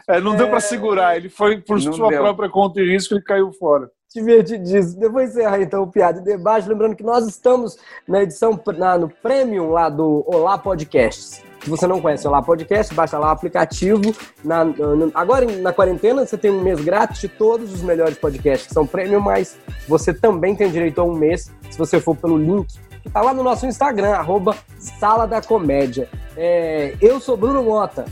É, 0.08 0.20
não 0.22 0.36
deu 0.36 0.48
para 0.50 0.60
segurar, 0.60 1.18
ele 1.18 1.30
foi 1.30 1.58
por 1.60 1.82
Não 1.82 1.94
sua 1.94 2.10
deu. 2.10 2.22
própria 2.22 2.50
conta 2.50 2.80
e 2.80 2.88
risco 2.92 3.16
e 3.16 3.22
caiu 3.24 3.52
fora. 3.54 3.89
Divertidíssimo. 4.13 4.99
Depois 4.99 5.32
encerrar 5.32 5.62
então 5.62 5.84
o 5.84 5.88
Piada 5.88 6.19
e 6.19 6.23
Debate. 6.23 6.67
Lembrando 6.69 6.95
que 6.95 7.04
nós 7.04 7.26
estamos 7.28 7.78
na 8.08 8.21
edição, 8.23 8.60
na- 8.78 8.97
no 8.97 9.10
Premium 9.10 9.69
lá 9.71 9.89
do 9.89 10.23
Olá 10.28 10.58
Podcasts. 10.58 11.41
Se 11.63 11.69
você 11.69 11.88
não 11.88 12.02
conhece 12.02 12.28
o 12.28 12.30
Olá 12.30 12.41
Podcast, 12.41 12.93
baixa 12.93 13.17
lá 13.17 13.28
o 13.30 13.32
aplicativo. 13.32 14.13
Na- 14.43 14.65
na- 14.65 14.76
agora, 15.13 15.45
na 15.45 15.71
quarentena, 15.71 16.26
você 16.26 16.38
tem 16.38 16.52
um 16.52 16.62
mês 16.62 16.80
grátis 16.82 17.21
de 17.21 17.28
todos 17.30 17.71
os 17.73 17.82
melhores 17.82 18.17
podcasts 18.17 18.67
que 18.67 18.73
são 18.73 18.86
Premium, 18.86 19.21
mas 19.21 19.58
você 19.88 20.13
também 20.13 20.56
tem 20.56 20.69
direito 20.69 20.99
a 20.99 21.04
um 21.06 21.13
mês 21.13 21.49
se 21.71 21.78
você 21.78 21.99
for 22.02 22.15
pelo 22.15 22.38
link 22.38 22.67
que 23.02 23.10
tá 23.10 23.21
lá 23.21 23.34
no 23.34 23.43
nosso 23.43 23.65
Instagram, 23.65 24.12
arroba 24.12 24.56
Sala 24.78 25.26
da 25.26 25.41
Comédia. 25.41 26.08
É, 26.38 26.95
eu 27.02 27.19
sou 27.19 27.36
Bruno 27.36 27.63
Mota. 27.63 28.06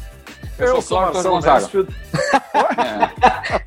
Eu 0.59 0.81
sou 0.81 0.97
Cláudio 0.97 1.13
Marcelo 1.13 1.35
Gonzaga. 1.35 1.87
É. 2.77 3.10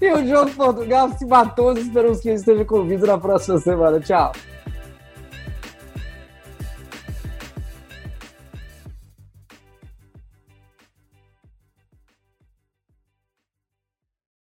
E 0.01 0.13
o 0.13 0.27
Jogo 0.27 0.51
Portugal 0.53 1.11
se 1.19 1.27
matou. 1.27 1.73
Esperamos 1.73 2.21
que 2.21 2.29
ele 2.29 2.37
esteja 2.37 2.65
com 2.65 2.85
vida 2.85 3.07
na 3.07 3.19
próxima 3.19 3.59
semana. 3.59 4.01
Tchau. 4.01 4.33